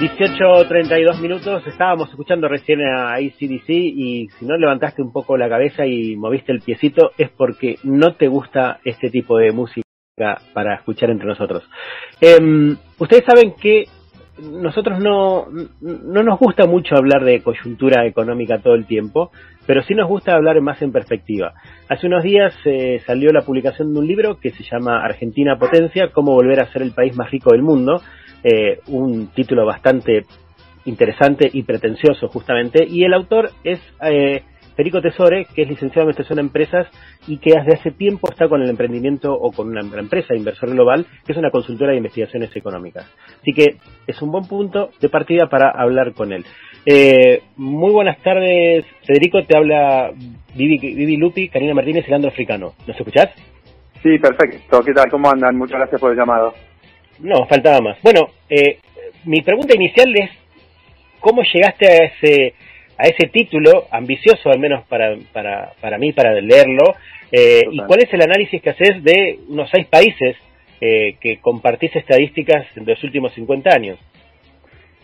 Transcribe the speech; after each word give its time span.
18.32 0.00 1.20
minutos, 1.20 1.62
estábamos 1.66 2.08
escuchando 2.08 2.48
recién 2.48 2.80
a 2.80 3.16
ACDC 3.16 3.68
y 3.68 4.28
si 4.38 4.46
no 4.46 4.56
levantaste 4.56 5.02
un 5.02 5.12
poco 5.12 5.36
la 5.36 5.46
cabeza 5.46 5.84
y 5.84 6.16
moviste 6.16 6.52
el 6.52 6.62
piecito 6.62 7.10
es 7.18 7.28
porque 7.28 7.76
no 7.84 8.14
te 8.14 8.26
gusta 8.26 8.80
este 8.82 9.10
tipo 9.10 9.36
de 9.36 9.52
música 9.52 9.84
para 10.54 10.76
escuchar 10.76 11.10
entre 11.10 11.26
nosotros. 11.26 11.68
Em, 12.18 12.78
ustedes 12.98 13.24
saben 13.26 13.52
que 13.60 13.88
nosotros 14.42 15.00
no, 15.00 15.48
no 15.82 16.22
nos 16.22 16.38
gusta 16.38 16.64
mucho 16.64 16.96
hablar 16.96 17.22
de 17.22 17.42
coyuntura 17.42 18.06
económica 18.06 18.58
todo 18.58 18.76
el 18.76 18.86
tiempo, 18.86 19.32
pero 19.66 19.82
sí 19.82 19.94
nos 19.94 20.08
gusta 20.08 20.32
hablar 20.34 20.58
más 20.62 20.80
en 20.80 20.92
perspectiva. 20.92 21.52
Hace 21.90 22.06
unos 22.06 22.22
días 22.22 22.54
eh, 22.64 23.02
salió 23.06 23.32
la 23.32 23.42
publicación 23.42 23.92
de 23.92 24.00
un 24.00 24.06
libro 24.06 24.40
que 24.40 24.50
se 24.52 24.64
llama 24.64 25.04
Argentina 25.04 25.58
Potencia, 25.58 26.10
cómo 26.10 26.32
volver 26.32 26.60
a 26.60 26.72
ser 26.72 26.80
el 26.80 26.92
país 26.92 27.14
más 27.16 27.30
rico 27.30 27.52
del 27.52 27.62
mundo, 27.62 28.00
eh, 28.42 28.80
un 28.88 29.28
título 29.28 29.66
bastante 29.66 30.24
interesante 30.84 31.48
y 31.52 31.62
pretencioso 31.62 32.28
justamente, 32.28 32.86
y 32.88 33.04
el 33.04 33.14
autor 33.14 33.50
es 33.64 33.80
eh, 34.02 34.42
Federico 34.76 35.02
Tesore, 35.02 35.46
que 35.54 35.62
es 35.62 35.68
licenciado 35.68 36.08
en 36.08 36.08
Administración 36.08 36.36
de 36.36 36.42
Empresas 36.42 36.86
y 37.26 37.36
que 37.36 37.50
desde 37.50 37.74
hace 37.78 37.90
tiempo 37.90 38.30
está 38.30 38.48
con 38.48 38.62
el 38.62 38.70
emprendimiento 38.70 39.30
o 39.32 39.52
con 39.52 39.68
una 39.68 39.80
empresa 39.80 40.34
inversor 40.34 40.70
global, 40.70 41.06
que 41.26 41.32
es 41.32 41.38
una 41.38 41.50
consultora 41.50 41.90
de 41.90 41.98
investigaciones 41.98 42.54
económicas. 42.56 43.04
Así 43.40 43.52
que 43.52 43.76
es 44.06 44.22
un 44.22 44.30
buen 44.30 44.46
punto 44.46 44.88
de 44.98 45.10
partida 45.10 45.48
para 45.48 45.70
hablar 45.70 46.14
con 46.14 46.32
él. 46.32 46.46
Eh, 46.86 47.42
muy 47.56 47.92
buenas 47.92 48.22
tardes, 48.22 48.86
Federico, 49.06 49.44
te 49.44 49.54
habla 49.54 50.12
Vivi, 50.54 50.78
Vivi 50.78 51.16
Lupi, 51.18 51.50
Karina 51.50 51.74
Martínez 51.74 52.06
y 52.06 52.08
Leandro 52.08 52.30
Africano. 52.30 52.72
¿Nos 52.86 52.96
escuchás? 52.96 53.28
Sí, 54.02 54.18
perfecto. 54.18 54.80
¿Qué 54.82 54.94
tal? 54.94 55.10
¿Cómo 55.10 55.30
andan? 55.30 55.56
Muchas 55.58 55.78
gracias 55.78 56.00
por 56.00 56.12
el 56.12 56.16
llamado. 56.16 56.54
No, 57.22 57.46
faltaba 57.46 57.80
más. 57.80 57.98
Bueno, 58.02 58.30
eh, 58.48 58.78
mi 59.24 59.42
pregunta 59.42 59.74
inicial 59.74 60.12
es, 60.16 60.30
¿cómo 61.20 61.42
llegaste 61.42 61.86
a 61.86 61.96
ese, 62.04 62.54
a 62.96 63.02
ese 63.04 63.28
título, 63.28 63.86
ambicioso 63.90 64.50
al 64.50 64.58
menos 64.58 64.84
para, 64.86 65.16
para, 65.32 65.72
para 65.80 65.98
mí, 65.98 66.12
para 66.12 66.32
leerlo? 66.32 66.94
Eh, 67.30 67.62
¿Y 67.70 67.78
cuál 67.84 68.02
es 68.02 68.12
el 68.12 68.22
análisis 68.22 68.60
que 68.62 68.70
haces 68.70 69.04
de 69.04 69.38
unos 69.48 69.68
seis 69.70 69.86
países 69.86 70.36
eh, 70.80 71.16
que 71.20 71.40
compartís 71.40 71.94
estadísticas 71.94 72.66
de 72.74 72.84
los 72.84 73.04
últimos 73.04 73.32
50 73.34 73.70
años? 73.70 73.98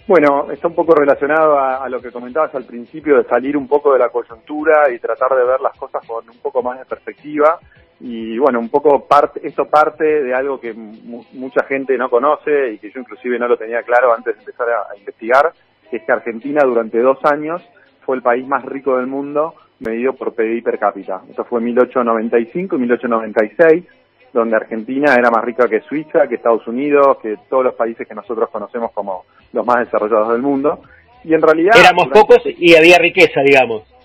Bueno, 0.06 0.50
está 0.52 0.68
un 0.68 0.74
poco 0.74 0.94
relacionado 0.94 1.58
a, 1.58 1.84
a, 1.84 1.88
lo 1.88 2.00
que 2.00 2.12
comentabas 2.12 2.54
al 2.54 2.64
principio 2.64 3.16
de 3.16 3.24
salir 3.24 3.56
un 3.56 3.66
poco 3.66 3.92
de 3.92 3.98
la 3.98 4.08
coyuntura 4.08 4.90
y 4.94 5.00
tratar 5.00 5.36
de 5.36 5.44
ver 5.44 5.60
las 5.60 5.76
cosas 5.76 6.06
con 6.06 6.28
un 6.30 6.38
poco 6.38 6.62
más 6.62 6.78
de 6.78 6.84
perspectiva 6.84 7.58
y 8.00 8.38
bueno, 8.38 8.60
un 8.60 8.68
poco 8.68 9.06
parte, 9.06 9.40
esto 9.42 9.66
parte 9.66 10.04
de 10.04 10.34
algo 10.34 10.60
que 10.60 10.74
mucha 10.74 11.64
gente 11.64 11.96
no 11.96 12.10
conoce 12.10 12.72
y 12.72 12.78
que 12.78 12.90
yo 12.90 13.00
inclusive 13.00 13.38
no 13.38 13.48
lo 13.48 13.56
tenía 13.56 13.82
claro 13.82 14.12
antes 14.12 14.34
de 14.34 14.40
empezar 14.40 14.68
a, 14.68 14.96
investigar, 14.98 15.52
que 15.90 15.96
es 15.96 16.02
que 16.02 16.12
Argentina 16.12 16.62
durante 16.64 16.98
dos 17.00 17.18
años 17.24 17.62
fue 18.04 18.16
el 18.16 18.22
país 18.22 18.46
más 18.46 18.64
rico 18.64 18.98
del 18.98 19.06
mundo 19.06 19.54
medido 19.78 20.12
por 20.14 20.34
PIB 20.34 20.62
per 20.62 20.78
cápita. 20.78 21.22
Esto 21.28 21.44
fue 21.44 21.60
en 21.60 21.66
1895 21.66 22.76
y 22.76 22.78
1896, 22.78 23.84
donde 24.32 24.56
Argentina 24.56 25.14
era 25.14 25.30
más 25.30 25.44
rica 25.44 25.68
que 25.68 25.80
Suiza, 25.80 26.26
que 26.28 26.36
Estados 26.36 26.66
Unidos, 26.66 27.18
que 27.22 27.36
todos 27.48 27.64
los 27.64 27.74
países 27.74 28.06
que 28.06 28.14
nosotros 28.14 28.50
conocemos 28.50 28.92
como 28.92 29.24
los 29.52 29.66
más 29.66 29.78
desarrollados 29.78 30.32
del 30.32 30.42
mundo. 30.42 30.80
Y 31.24 31.34
en 31.34 31.42
realidad... 31.42 31.74
Éramos 31.78 32.08
pocos 32.08 32.42
y 32.44 32.74
había 32.74 32.98
riqueza, 32.98 33.40
digamos. 33.44 33.95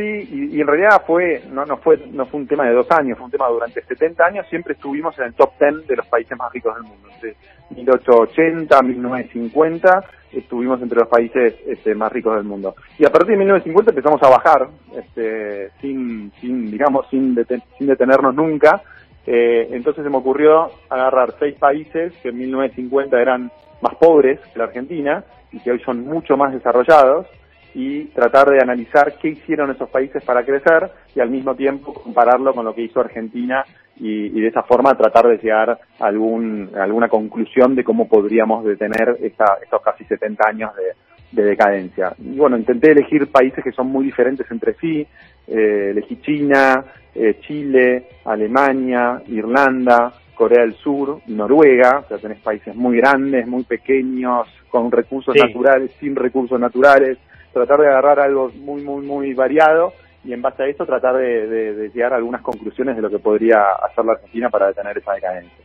Sí, 0.00 0.48
y, 0.54 0.58
en 0.58 0.66
realidad 0.66 1.02
fue 1.06 1.42
no, 1.52 1.66
no 1.66 1.76
fue 1.76 1.98
no 2.10 2.24
fue 2.24 2.40
un 2.40 2.46
tema 2.46 2.64
de 2.64 2.72
dos 2.72 2.90
años, 2.90 3.18
fue 3.18 3.26
un 3.26 3.30
tema 3.30 3.48
durante 3.48 3.82
70 3.82 4.24
años, 4.24 4.46
siempre 4.48 4.72
estuvimos 4.72 5.18
en 5.18 5.26
el 5.26 5.34
top 5.34 5.50
10 5.60 5.86
de 5.86 5.96
los 5.96 6.06
países 6.06 6.38
más 6.38 6.50
ricos 6.54 6.74
del 6.74 6.84
mundo. 6.84 7.06
Entre 7.12 7.36
1880, 7.76 8.80
1950 8.80 10.04
estuvimos 10.32 10.80
entre 10.80 11.00
los 11.00 11.08
países 11.08 11.54
este, 11.66 11.94
más 11.94 12.10
ricos 12.10 12.34
del 12.34 12.44
mundo. 12.44 12.76
Y 12.98 13.04
a 13.04 13.10
partir 13.10 13.32
de 13.32 13.36
1950 13.36 13.90
empezamos 13.90 14.22
a 14.22 14.30
bajar, 14.30 14.68
este, 14.96 15.68
sin, 15.82 16.32
sin 16.40 16.70
digamos, 16.70 17.06
sin, 17.10 17.36
sin 17.76 17.86
detenernos 17.86 18.34
nunca. 18.34 18.80
Eh, 19.26 19.68
entonces 19.72 20.02
se 20.02 20.08
me 20.08 20.16
ocurrió 20.16 20.70
agarrar 20.88 21.34
seis 21.38 21.56
países 21.58 22.14
que 22.22 22.30
en 22.30 22.38
1950 22.38 23.20
eran 23.20 23.52
más 23.82 23.96
pobres 23.96 24.40
que 24.50 24.58
la 24.58 24.64
Argentina 24.64 25.22
y 25.52 25.60
que 25.60 25.72
hoy 25.72 25.80
son 25.80 26.06
mucho 26.06 26.38
más 26.38 26.54
desarrollados 26.54 27.26
y 27.74 28.04
tratar 28.06 28.50
de 28.50 28.60
analizar 28.60 29.14
qué 29.20 29.28
hicieron 29.28 29.70
esos 29.70 29.88
países 29.90 30.22
para 30.24 30.44
crecer 30.44 30.90
y 31.14 31.20
al 31.20 31.30
mismo 31.30 31.54
tiempo 31.54 31.94
compararlo 31.94 32.52
con 32.54 32.64
lo 32.64 32.74
que 32.74 32.82
hizo 32.82 33.00
Argentina 33.00 33.64
y, 33.96 34.40
de 34.40 34.48
esa 34.48 34.62
forma 34.62 34.96
tratar 34.96 35.28
de 35.28 35.36
llegar 35.36 35.70
a 35.70 36.06
algún, 36.06 36.70
alguna 36.74 37.08
conclusión 37.08 37.74
de 37.74 37.84
cómo 37.84 38.08
podríamos 38.08 38.64
detener 38.64 39.16
esta, 39.20 39.58
estos 39.62 39.82
casi 39.82 40.04
70 40.04 40.48
años 40.48 40.70
de, 40.76 40.94
decadencia. 41.32 42.12
Y 42.18 42.36
bueno, 42.36 42.56
intenté 42.56 42.90
elegir 42.90 43.30
países 43.30 43.62
que 43.62 43.70
son 43.70 43.86
muy 43.86 44.04
diferentes 44.04 44.50
entre 44.50 44.74
sí, 44.74 45.06
eh, 45.46 45.90
elegí 45.90 46.20
China, 46.20 46.84
eh, 47.14 47.38
Chile, 47.40 48.08
Alemania, 48.24 49.22
Irlanda, 49.28 50.12
Corea 50.34 50.62
del 50.62 50.74
Sur, 50.74 51.20
Noruega, 51.28 52.00
o 52.04 52.08
sea, 52.08 52.18
tenés 52.18 52.40
países 52.40 52.74
muy 52.74 52.96
grandes, 52.96 53.46
muy 53.46 53.62
pequeños, 53.62 54.48
con 54.70 54.90
recursos 54.90 55.36
naturales, 55.36 55.92
sin 56.00 56.16
recursos 56.16 56.58
naturales, 56.58 57.18
tratar 57.52 57.80
de 57.80 57.88
agarrar 57.88 58.20
algo 58.20 58.50
muy, 58.54 58.82
muy, 58.82 59.04
muy 59.04 59.34
variado 59.34 59.92
y 60.24 60.32
en 60.32 60.42
base 60.42 60.62
a 60.62 60.66
eso 60.66 60.84
tratar 60.84 61.16
de, 61.16 61.90
llegar 61.94 62.12
a 62.12 62.16
algunas 62.16 62.42
conclusiones 62.42 62.96
de 62.96 63.02
lo 63.02 63.10
que 63.10 63.18
podría 63.18 63.62
hacer 63.82 64.04
la 64.04 64.12
Argentina 64.12 64.50
para 64.50 64.68
detener 64.68 64.98
esa 64.98 65.12
decadencia. 65.14 65.64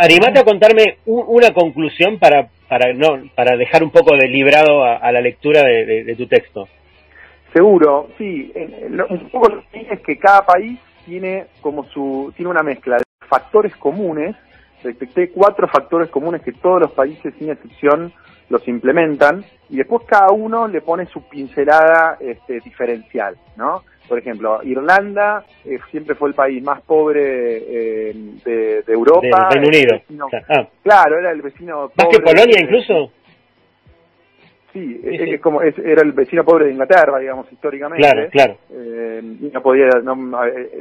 Animate 0.00 0.40
a 0.40 0.44
contarme 0.44 0.98
una 1.06 1.52
conclusión 1.52 2.18
para, 2.18 2.48
para, 2.68 2.94
no, 2.94 3.28
para 3.34 3.56
dejar 3.56 3.82
un 3.82 3.90
poco 3.90 4.16
de 4.16 4.28
librado 4.28 4.82
a, 4.82 5.12
la 5.12 5.20
lectura 5.20 5.62
de, 5.62 6.14
tu 6.16 6.26
texto. 6.26 6.68
Seguro, 7.52 8.08
sí. 8.16 8.52
Un 9.10 9.28
poco 9.30 9.48
lo 9.50 9.64
que 9.70 9.86
es 9.90 10.00
que 10.00 10.16
cada 10.18 10.42
país 10.46 10.78
tiene 11.04 11.46
como 11.60 11.84
su 11.84 12.32
tiene 12.36 12.50
una 12.50 12.62
mezcla 12.62 12.96
de 12.96 13.04
factores 13.28 13.74
comunes. 13.76 14.36
Detecté 14.82 15.30
cuatro 15.30 15.66
factores 15.68 16.08
comunes 16.08 16.40
que 16.42 16.52
todos 16.52 16.80
los 16.80 16.92
países, 16.92 17.34
sin 17.38 17.50
excepción, 17.50 18.12
los 18.48 18.66
implementan 18.68 19.44
y 19.68 19.76
después 19.76 20.04
cada 20.06 20.28
uno 20.32 20.66
le 20.66 20.80
pone 20.80 21.06
su 21.06 21.22
pincelada 21.28 22.16
este, 22.20 22.60
diferencial, 22.60 23.36
¿no? 23.56 23.82
Por 24.08 24.18
ejemplo, 24.18 24.60
Irlanda 24.62 25.44
eh, 25.66 25.78
siempre 25.90 26.14
fue 26.14 26.30
el 26.30 26.34
país 26.34 26.62
más 26.62 26.80
pobre 26.80 27.20
eh, 27.20 28.14
de, 28.42 28.82
Europa. 28.86 29.50
Reino 29.50 29.68
Unido. 29.68 30.00
Ah. 30.48 30.66
Claro, 30.82 31.18
era 31.18 31.30
el 31.30 31.42
vecino 31.42 31.92
¿Más 31.94 32.08
que 32.08 32.20
Polonia 32.20 32.56
incluso? 32.58 33.12
Sí, 34.72 35.00
Es, 35.02 35.40
como 35.40 35.60
era 35.62 36.02
el 36.02 36.12
vecino 36.12 36.44
pobre 36.44 36.66
de 36.66 36.72
Inglaterra, 36.72 37.18
digamos, 37.18 37.50
históricamente. 37.52 38.02
Claro, 38.02 38.28
claro. 38.30 38.58
Eh, 38.70 39.22
y 39.40 39.46
no 39.52 39.62
podía, 39.62 39.86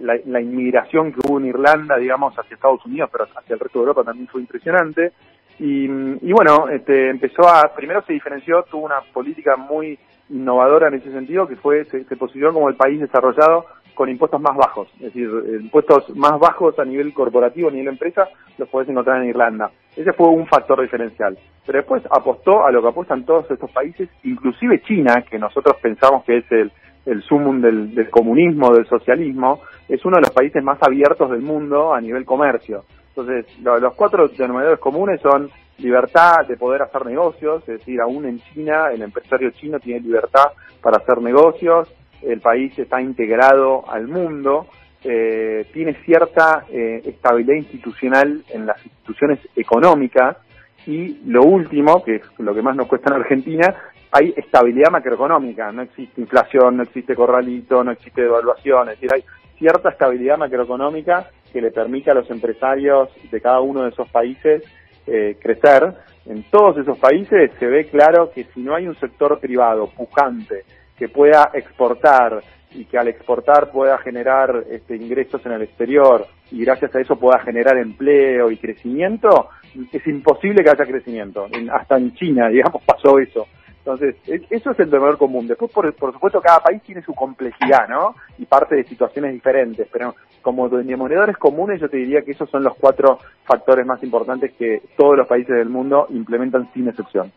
la, 0.02 0.20
la, 0.26 0.42
inmigración 0.42 1.12
que 1.12 1.20
hubo 1.26 1.40
en 1.40 1.48
Irlanda, 1.48 1.98
digamos, 1.98 2.38
hacia 2.38 2.56
Estados 2.56 2.86
Unidos, 2.86 3.10
pero 3.12 3.26
hacia 3.26 3.54
el 3.54 3.60
resto 3.60 3.80
de 3.80 3.84
Europa 3.84 4.04
también 4.04 4.28
fue 4.28 4.42
impresionante. 4.42 5.12
Y, 5.60 6.32
bueno, 6.32 6.70
este, 6.70 7.10
empezó 7.10 7.48
a, 7.48 7.74
primero 7.76 8.04
se 8.04 8.14
diferenció, 8.14 8.64
tuvo 8.64 8.86
una 8.86 9.02
política 9.12 9.56
muy 9.56 9.98
innovadora 10.30 10.90
en 10.90 10.96
ese 10.96 11.12
sentido, 11.12 11.48
que 11.48 11.56
fue, 11.56 11.86
se, 11.86 12.04
posicionó 12.16 12.54
como 12.54 12.70
el 12.70 12.76
país 12.76 13.00
desarrollado 13.00 13.66
con 13.96 14.10
impuestos 14.10 14.40
más 14.40 14.56
bajos, 14.56 14.88
es 14.98 15.06
decir, 15.06 15.28
impuestos 15.60 16.16
más 16.16 16.40
bajos 16.40 16.78
a 16.78 16.86
nivel 16.86 17.12
corporativo, 17.16 17.70
a 17.70 17.72
nivel 17.72 17.88
empresa, 17.88 18.28
los 18.60 18.70
podés 18.70 18.88
encontrar 18.90 19.24
en 19.24 19.30
Irlanda. 19.30 19.72
Ese 19.96 20.14
fue 20.14 20.28
un 20.28 20.46
factor 20.46 20.80
diferencial. 20.80 21.36
Pero 21.66 21.80
después 21.80 22.04
apostó 22.12 22.64
a 22.64 22.72
lo 22.72 22.84
que 22.84 22.90
apuestan 22.90 23.26
todos 23.26 23.50
estos 23.50 23.72
países, 23.72 24.08
inclusive 24.24 24.84
China, 24.84 25.24
que 25.28 25.40
nosotros 25.40 25.78
pensamos 25.82 26.24
que 26.26 26.38
es 26.38 26.52
el, 26.52 26.72
el 27.08 27.24
sumum 27.24 27.60
del 27.60 28.10
comunismo, 28.12 28.72
del 28.72 28.86
socialismo, 28.86 29.62
es 29.90 30.06
uno 30.06 30.18
de 30.18 30.22
los 30.22 30.32
países 30.32 30.64
más 30.64 30.78
abiertos 30.84 31.32
del 31.32 31.42
mundo 31.42 31.94
a 31.94 32.00
nivel 32.00 32.24
comercio. 32.26 32.84
Entonces, 33.18 33.48
los 33.64 33.96
cuatro 33.96 34.28
denominadores 34.28 34.80
comunes 34.80 35.20
son 35.22 35.50
libertad 35.80 36.46
de 36.48 36.56
poder 36.56 36.84
hacer 36.84 37.04
negocios, 37.04 37.64
es 37.68 37.80
decir, 37.80 38.00
aún 38.00 38.26
en 38.26 38.40
China 38.54 38.92
el 38.94 39.02
empresario 39.02 39.50
chino 39.52 39.80
tiene 39.80 40.02
libertad 40.02 40.52
para 40.84 40.98
hacer 40.98 41.20
negocios, 41.24 41.92
el 42.22 42.42
país 42.42 42.78
está 42.78 43.02
integrado 43.02 43.90
al 43.90 44.08
mundo, 44.08 44.68
eh, 45.04 45.66
tiene 45.74 45.96
cierta 46.06 46.66
eh, 46.70 47.02
estabilidad 47.06 47.56
institucional 47.56 48.44
en 48.50 48.68
las 48.68 48.86
instituciones 48.86 49.40
económicas 49.56 50.38
y 50.86 51.20
lo 51.26 51.42
último, 51.42 52.04
que 52.04 52.18
es 52.18 52.22
lo 52.38 52.54
que 52.54 52.62
más 52.62 52.76
nos 52.76 52.88
cuesta 52.88 53.16
en 53.16 53.22
Argentina, 53.22 53.76
hay 54.12 54.32
estabilidad 54.38 54.92
macroeconómica, 54.92 55.72
no 55.72 55.82
existe 55.82 56.22
inflación, 56.22 56.78
no 56.78 56.84
existe 56.84 57.16
corralito, 57.16 57.84
no 57.84 57.92
existe 57.92 58.22
devaluación, 58.22 58.90
es 58.90 59.00
decir, 59.00 59.10
hay 59.12 59.24
cierta 59.58 59.90
estabilidad 59.90 60.38
macroeconómica 60.38 61.30
que 61.52 61.62
le 61.62 61.72
permite 61.72 62.12
a 62.12 62.16
los 62.16 62.30
empresarios 62.30 63.10
de 63.32 63.42
cada 63.42 63.62
uno 63.62 63.84
de 63.84 63.90
esos 63.90 64.10
países 64.10 64.64
eh, 65.06 65.38
crecer. 65.42 65.94
En 66.26 66.44
todos 66.52 66.78
esos 66.78 66.98
países 67.00 67.52
se 67.58 67.66
ve 67.66 67.86
claro 67.86 68.32
que 68.32 68.44
si 68.54 68.62
no 68.62 68.76
hay 68.76 68.88
un 68.88 69.00
sector 69.00 69.40
privado 69.40 69.88
pujante 69.88 70.64
que 70.98 71.08
pueda 71.08 71.52
exportar 71.54 72.42
y 72.72 72.86
que 72.86 72.98
al 72.98 73.08
exportar 73.08 73.72
pueda 73.72 73.98
generar 74.00 74.66
este, 74.70 74.96
ingresos 74.96 75.46
en 75.46 75.54
el 75.54 75.62
exterior 75.62 76.28
y 76.52 76.64
gracias 76.66 76.94
a 76.96 77.00
eso 77.00 77.16
pueda 77.16 77.40
generar 77.40 77.78
empleo 77.78 78.52
y 78.52 78.58
crecimiento, 78.58 79.50
es 79.92 80.06
imposible 80.08 80.64
que 80.64 80.70
haya 80.70 80.86
crecimiento. 80.86 81.48
hasta 81.72 81.98
en 81.98 82.14
China, 82.14 82.50
digamos, 82.50 82.84
pasó 82.84 83.20
eso. 83.20 83.48
Entonces, 83.88 84.16
eso 84.50 84.72
es 84.72 84.80
el 84.80 84.92
deber 84.92 85.16
común. 85.16 85.48
Después, 85.48 85.72
por, 85.72 85.94
por, 85.96 86.12
supuesto, 86.12 86.42
cada 86.42 86.60
país 86.60 86.82
tiene 86.84 87.02
su 87.04 87.14
complejidad, 87.14 87.88
¿no? 87.88 88.16
Y 88.38 88.46
parte 88.46 88.76
de 88.76 88.84
situaciones 88.84 89.32
diferentes, 89.32 89.88
pero 89.90 90.14
como 90.42 90.68
monedores 90.68 91.38
comunes, 91.38 91.80
yo 91.80 91.90
te 91.90 91.96
diría 91.96 92.22
que 92.22 92.32
esos 92.32 92.50
son 92.50 92.64
los 92.64 92.76
cuatro 92.76 93.20
factores 93.46 93.86
más 93.86 94.04
importantes 94.04 94.52
que 94.60 94.82
todos 94.98 95.16
los 95.16 95.26
países 95.26 95.56
del 95.56 95.70
mundo 95.70 96.06
implementan 96.10 96.70
sin 96.74 96.90
excepción. 96.90 97.32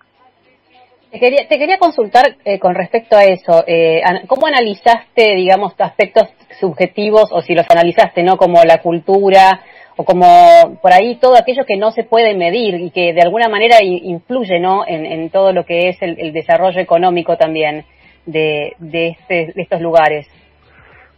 Te 1.13 1.21
quería, 1.21 1.47
te 1.49 1.57
quería 1.57 1.79
consultar 1.79 2.37
eh, 2.45 2.59
con 2.59 2.75
respecto 2.75 3.17
a 3.17 3.23
eso. 3.23 3.63
Eh, 3.69 4.03
¿Cómo 4.27 4.49
analizaste, 4.49 5.37
digamos, 5.37 5.75
aspectos 5.79 6.25
subjetivos 6.59 7.31
o 7.31 7.43
si 7.43 7.55
los 7.55 7.67
analizaste, 7.71 8.25
¿no? 8.25 8.37
Como 8.37 8.63
la 8.65 8.79
cultura, 8.83 9.61
o 10.01 10.05
como 10.05 10.79
por 10.81 10.95
ahí 10.95 11.17
todo 11.21 11.37
aquello 11.37 11.67
que 11.67 11.77
no 11.77 11.91
se 11.91 12.05
puede 12.05 12.35
medir 12.35 12.75
y 12.77 12.91
que 12.91 13.13
de 13.13 13.21
alguna 13.21 13.51
manera 13.51 13.77
influye 13.83 14.59
¿no? 14.59 14.83
en, 14.87 15.29
todo 15.29 15.53
lo 15.53 15.67
que 15.67 15.91
es 15.91 16.01
el, 16.01 16.33
desarrollo 16.33 16.81
económico 16.81 17.37
también 17.37 17.85
de, 18.25 18.75
de, 18.79 19.09
este, 19.09 19.53
de, 19.55 19.63
estos 19.63 19.83
lugares. 19.83 20.27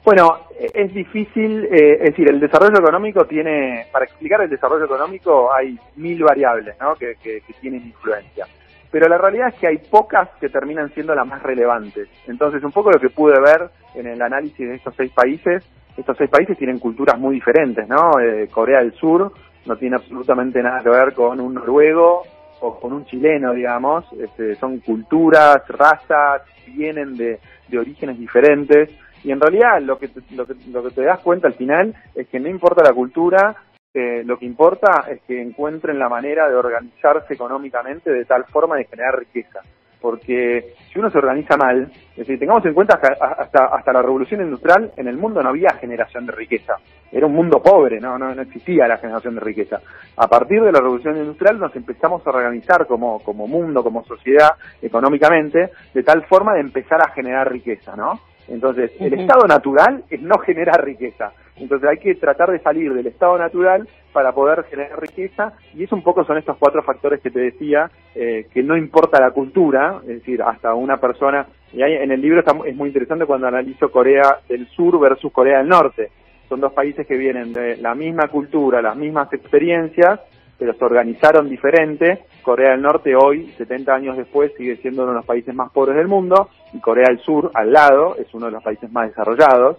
Bueno, 0.05 0.47
es 0.59 0.93
difícil, 0.93 1.65
eh, 1.67 1.99
es 2.01 2.11
decir, 2.11 2.29
el 2.29 2.41
desarrollo 2.41 2.77
económico 2.77 3.25
tiene, 3.25 3.87
para 3.93 4.05
explicar 4.05 4.41
el 4.41 4.51
desarrollo 4.51 4.87
económico 4.87 5.55
hay 5.55 5.79
mil 5.95 6.21
variables 6.25 6.75
¿no? 6.81 6.97
que, 6.97 7.15
que 7.23 7.41
tienen 7.61 7.83
influencia 7.83 8.47
pero 8.91 9.09
la 9.09 9.17
realidad 9.17 9.49
es 9.49 9.55
que 9.55 9.69
hay 9.69 9.79
pocas 9.79 10.29
que 10.39 10.51
terminan 10.51 10.93
siendo 10.93 11.15
las 11.15 11.27
más 11.27 11.43
relevantes. 11.43 12.09
Entonces, 12.27 12.63
un 12.63 12.73
poco 12.73 12.91
lo 12.91 13.01
que 13.01 13.09
pude 13.09 13.41
ver 13.41 13.71
en 13.95 14.07
el 14.07 14.21
análisis 14.21 14.69
de 14.69 14.75
estos 14.75 14.95
seis 14.95 15.11
países 15.13 15.65
estos 15.97 16.17
seis 16.17 16.31
países 16.31 16.57
tienen 16.57 16.79
culturas 16.79 17.19
muy 17.19 17.35
diferentes, 17.35 17.87
¿no? 17.89 18.19
Eh, 18.21 18.49
Corea 18.49 18.81
del 18.81 18.93
Sur 18.95 19.33
no 19.67 19.77
tiene 19.77 19.97
absolutamente 19.97 20.63
nada 20.63 20.83
que 20.83 20.91
ver 20.91 21.13
con 21.13 21.41
un 21.41 21.55
noruego 21.55 22.23
o 22.61 22.81
con 22.81 22.93
un 22.93 23.05
chileno, 23.05 23.53
digamos. 23.53 24.05
Este, 24.15 24.55
son 24.57 24.81
culturas, 24.81 25.67
razas, 25.69 26.43
vienen 26.67 27.17
de, 27.17 27.39
de 27.69 27.79
orígenes 27.79 28.19
diferentes. 28.19 28.91
Y 29.25 29.31
en 29.31 29.41
realidad 29.41 29.81
lo 29.83 29.99
que, 29.99 30.09
lo, 30.31 30.47
que, 30.47 30.55
lo 30.71 30.83
que 30.83 30.91
te 30.91 31.03
das 31.03 31.21
cuenta 31.21 31.47
al 31.47 31.55
final 31.55 31.95
es 32.15 32.27
que 32.29 32.41
no 32.41 32.49
importa 32.49 32.83
la 32.83 32.93
cultura, 32.93 33.55
eh, 33.95 34.23
lo 34.25 34.39
que 34.39 34.47
importa 34.47 35.05
es 35.09 35.21
que 35.23 35.41
encuentren 35.41 35.99
la 35.99 36.09
manera 36.09 36.49
de 36.49 36.57
organizarse 36.57 37.35
económicamente 37.35 38.11
de 38.11 38.25
tal 38.25 38.45
forma 38.47 38.77
de 38.77 38.85
generar 38.87 39.19
riqueza 39.19 39.61
porque 40.03 40.75
si 40.93 40.99
uno 40.99 41.11
se 41.11 41.19
organiza 41.19 41.57
mal, 41.57 41.91
es 42.11 42.17
decir, 42.17 42.39
tengamos 42.39 42.67
en 42.67 42.75
cuenta 42.75 43.01
hasta, 43.39 43.67
hasta 43.67 43.93
la 43.93 44.03
revolución 44.03 44.43
industrial, 44.43 44.93
en 44.97 45.07
el 45.09 45.17
mundo 45.17 45.43
no 45.43 45.49
había 45.49 45.71
generación 45.81 46.27
de 46.27 46.33
riqueza, 46.33 46.75
era 47.11 47.27
un 47.27 47.35
mundo 47.35 47.63
pobre, 47.63 48.01
no, 48.01 48.19
no, 48.19 48.35
no 48.35 48.43
existía 48.43 48.89
la 48.89 48.99
generación 48.99 49.37
de 49.37 49.41
riqueza. 49.41 49.81
A 50.17 50.27
partir 50.27 50.61
de 50.63 50.73
la 50.73 50.81
revolución 50.81 51.17
industrial 51.17 51.59
nos 51.59 51.75
empezamos 51.77 52.27
a 52.27 52.31
organizar 52.31 52.87
como, 52.87 53.21
como 53.21 53.47
mundo, 53.47 53.83
como 53.83 54.05
sociedad, 54.05 54.51
económicamente, 54.81 55.71
de 55.95 56.03
tal 56.03 56.25
forma 56.25 56.55
de 56.55 56.61
empezar 56.61 57.01
a 57.01 57.13
generar 57.13 57.51
riqueza, 57.51 57.95
¿no? 57.97 58.21
Entonces, 58.49 58.91
el 58.99 59.15
estado 59.15 59.47
natural 59.47 60.05
es 60.11 60.21
no 60.21 60.39
generar 60.39 60.85
riqueza. 60.85 61.33
Entonces 61.63 61.89
hay 61.89 61.99
que 61.99 62.15
tratar 62.17 62.51
de 62.51 62.59
salir 62.59 62.93
del 62.93 63.07
estado 63.07 63.39
natural 63.39 63.89
para 64.13 64.33
poder 64.33 64.65
generar 64.65 65.01
riqueza 65.01 65.53
y 65.75 65.85
eso 65.85 65.95
un 65.95 66.03
poco 66.03 66.25
son 66.25 66.37
estos 66.37 66.57
cuatro 66.59 66.83
factores 66.83 67.21
que 67.21 67.31
te 67.31 67.39
decía, 67.39 67.91
eh, 68.15 68.47
que 68.53 68.63
no 68.63 68.77
importa 68.77 69.21
la 69.21 69.31
cultura, 69.31 70.01
es 70.03 70.09
decir, 70.09 70.43
hasta 70.43 70.75
una 70.75 70.97
persona, 70.99 71.47
y 71.73 71.83
hay, 71.83 71.95
en 71.95 72.11
el 72.11 72.21
libro 72.21 72.43
es 72.67 72.77
muy 72.77 72.89
interesante 72.89 73.27
cuando 73.27 73.47
analizo 73.47 73.91
Corea 73.91 74.41
del 74.49 74.67
Sur 74.69 74.99
versus 74.99 75.33
Corea 75.33 75.59
del 75.59 75.69
Norte. 75.69 76.11
Son 76.49 76.61
dos 76.61 76.73
países 76.73 77.07
que 77.07 77.17
vienen 77.17 77.53
de 77.53 77.77
la 77.77 77.95
misma 77.95 78.27
cultura, 78.29 78.83
las 78.83 78.97
mismas 78.97 79.33
experiencias, 79.33 80.21
pero 80.59 80.75
se 80.75 80.85
organizaron 80.85 81.49
diferente. 81.49 82.25
Corea 82.43 82.73
del 82.73 82.83
Norte 82.83 83.15
hoy, 83.17 83.51
70 83.57 83.95
años 83.95 84.17
después, 84.17 84.53
sigue 84.57 84.77
siendo 84.77 85.05
uno 85.05 85.13
de 85.13 85.19
los 85.19 85.27
países 85.27 85.55
más 85.55 85.71
pobres 85.71 85.97
del 85.97 86.09
mundo 86.09 86.51
y 86.75 86.81
Corea 86.81 87.07
del 87.09 87.21
Sur, 87.21 87.51
al 87.55 87.73
lado, 87.73 88.17
es 88.17 88.27
uno 88.35 88.47
de 88.47 88.53
los 88.53 88.63
países 88.63 88.91
más 88.93 89.09
desarrollados. 89.09 89.79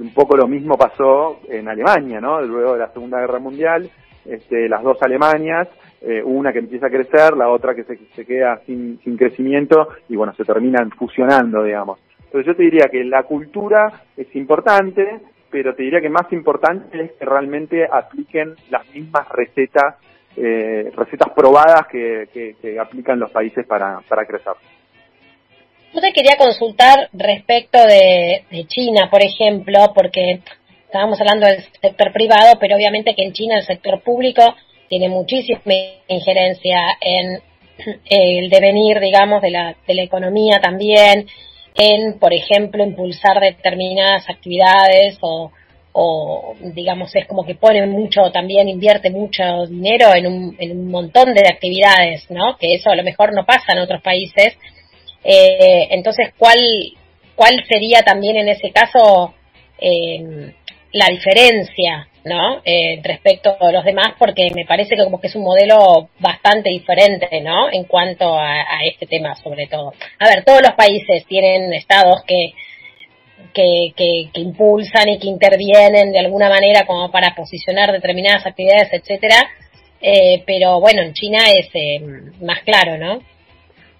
Un 0.00 0.14
poco 0.14 0.36
lo 0.36 0.46
mismo 0.46 0.78
pasó 0.78 1.40
en 1.48 1.68
Alemania, 1.68 2.20
¿no? 2.20 2.40
Luego 2.40 2.74
de 2.74 2.78
la 2.78 2.92
Segunda 2.92 3.18
Guerra 3.18 3.40
Mundial, 3.40 3.90
este, 4.24 4.68
las 4.68 4.82
dos 4.82 5.02
Alemanias, 5.02 5.68
eh, 6.00 6.22
una 6.24 6.52
que 6.52 6.60
empieza 6.60 6.86
a 6.86 6.90
crecer, 6.90 7.36
la 7.36 7.48
otra 7.48 7.74
que 7.74 7.82
se, 7.82 8.24
queda 8.24 8.60
sin, 8.64 9.00
sin 9.02 9.16
crecimiento 9.16 9.88
y 10.08 10.14
bueno, 10.14 10.32
se 10.34 10.44
terminan 10.44 10.90
fusionando, 10.92 11.64
digamos. 11.64 11.98
Entonces 12.26 12.46
yo 12.46 12.54
te 12.54 12.62
diría 12.62 12.88
que 12.88 13.02
la 13.04 13.24
cultura 13.24 14.02
es 14.16 14.34
importante, 14.36 15.20
pero 15.50 15.74
te 15.74 15.82
diría 15.82 16.00
que 16.00 16.10
más 16.10 16.32
importante 16.32 17.02
es 17.02 17.12
que 17.12 17.24
realmente 17.24 17.84
apliquen 17.90 18.54
las 18.70 18.86
mismas 18.94 19.28
recetas 19.30 19.96
eh, 20.36 20.92
recetas 20.94 21.30
probadas 21.34 21.88
que, 21.88 22.28
que, 22.32 22.78
aplican 22.78 23.18
los 23.18 23.30
países 23.32 23.66
para, 23.66 23.98
para 24.08 24.24
crecer. 24.24 24.52
Yo 25.94 26.00
te 26.00 26.12
quería 26.12 26.36
consultar 26.36 27.08
respecto 27.12 27.78
de, 27.78 28.44
China, 28.66 29.08
por 29.10 29.22
ejemplo, 29.22 29.92
porque 29.94 30.40
estábamos 30.84 31.18
hablando 31.20 31.46
del 31.46 31.64
sector 31.80 32.12
privado, 32.12 32.58
pero 32.60 32.76
obviamente 32.76 33.14
que 33.14 33.24
en 33.24 33.32
China 33.32 33.56
el 33.56 33.64
sector 33.64 34.02
público 34.02 34.42
tiene 34.88 35.08
muchísima 35.08 35.60
injerencia 36.08 36.78
en 37.00 37.40
el 38.04 38.50
devenir, 38.50 39.00
digamos, 39.00 39.40
de 39.40 39.50
la, 39.50 39.76
de 39.86 39.94
la 39.94 40.02
economía 40.02 40.60
también, 40.60 41.26
en, 41.74 42.18
por 42.18 42.34
ejemplo, 42.34 42.84
impulsar 42.84 43.40
determinadas 43.40 44.28
actividades 44.28 45.18
o, 45.22 45.50
digamos 46.60 47.12
es 47.16 47.26
como 47.26 47.44
que 47.44 47.56
pone 47.56 47.84
mucho 47.86 48.30
también 48.30 48.68
invierte 48.68 49.10
mucho 49.10 49.66
dinero 49.68 50.14
en 50.14 50.28
un, 50.28 50.56
en 50.56 50.78
un 50.78 50.88
montón 50.88 51.34
de 51.34 51.48
actividades 51.48 52.30
no 52.30 52.56
que 52.56 52.74
eso 52.74 52.90
a 52.90 52.94
lo 52.94 53.02
mejor 53.02 53.34
no 53.34 53.44
pasa 53.44 53.72
en 53.72 53.80
otros 53.80 54.00
países 54.00 54.56
eh, 55.30 55.88
entonces 55.90 56.32
cuál 56.38 56.58
cuál 57.34 57.54
sería 57.68 58.02
también 58.02 58.36
en 58.36 58.48
ese 58.48 58.70
caso 58.70 59.34
eh, 59.78 60.52
la 60.92 61.06
diferencia 61.08 62.08
no 62.24 62.60
eh, 62.64 63.00
respecto 63.02 63.56
a 63.60 63.72
los 63.72 63.84
demás 63.84 64.14
porque 64.18 64.48
me 64.54 64.64
parece 64.64 64.96
que 64.96 65.04
como 65.04 65.20
que 65.20 65.26
es 65.26 65.36
un 65.36 65.44
modelo 65.44 66.08
bastante 66.18 66.70
diferente 66.70 67.40
no 67.42 67.70
en 67.70 67.84
cuanto 67.84 68.38
a 68.38 68.80
este 68.84 69.06
tema 69.06 69.34
sobre 69.34 69.66
todo 69.66 69.92
a 70.18 70.28
ver 70.28 70.44
todos 70.44 70.62
los 70.62 70.72
países 70.72 71.26
tienen 71.26 71.72
estados 71.74 72.22
que 72.26 72.52
que, 73.52 73.92
que, 74.32 74.40
impulsan 74.40 75.08
y 75.08 75.18
que 75.18 75.26
intervienen 75.26 76.12
de 76.12 76.18
alguna 76.18 76.48
manera 76.48 76.86
como 76.86 77.10
para 77.10 77.34
posicionar 77.34 77.90
determinadas 77.92 78.46
actividades, 78.46 78.92
etcétera. 78.92 79.48
Eh, 80.00 80.42
pero 80.46 80.80
bueno, 80.80 81.02
en 81.02 81.12
China 81.12 81.38
es 81.50 81.68
eh, 81.74 82.00
más 82.40 82.60
claro, 82.62 82.96
¿no? 82.98 83.18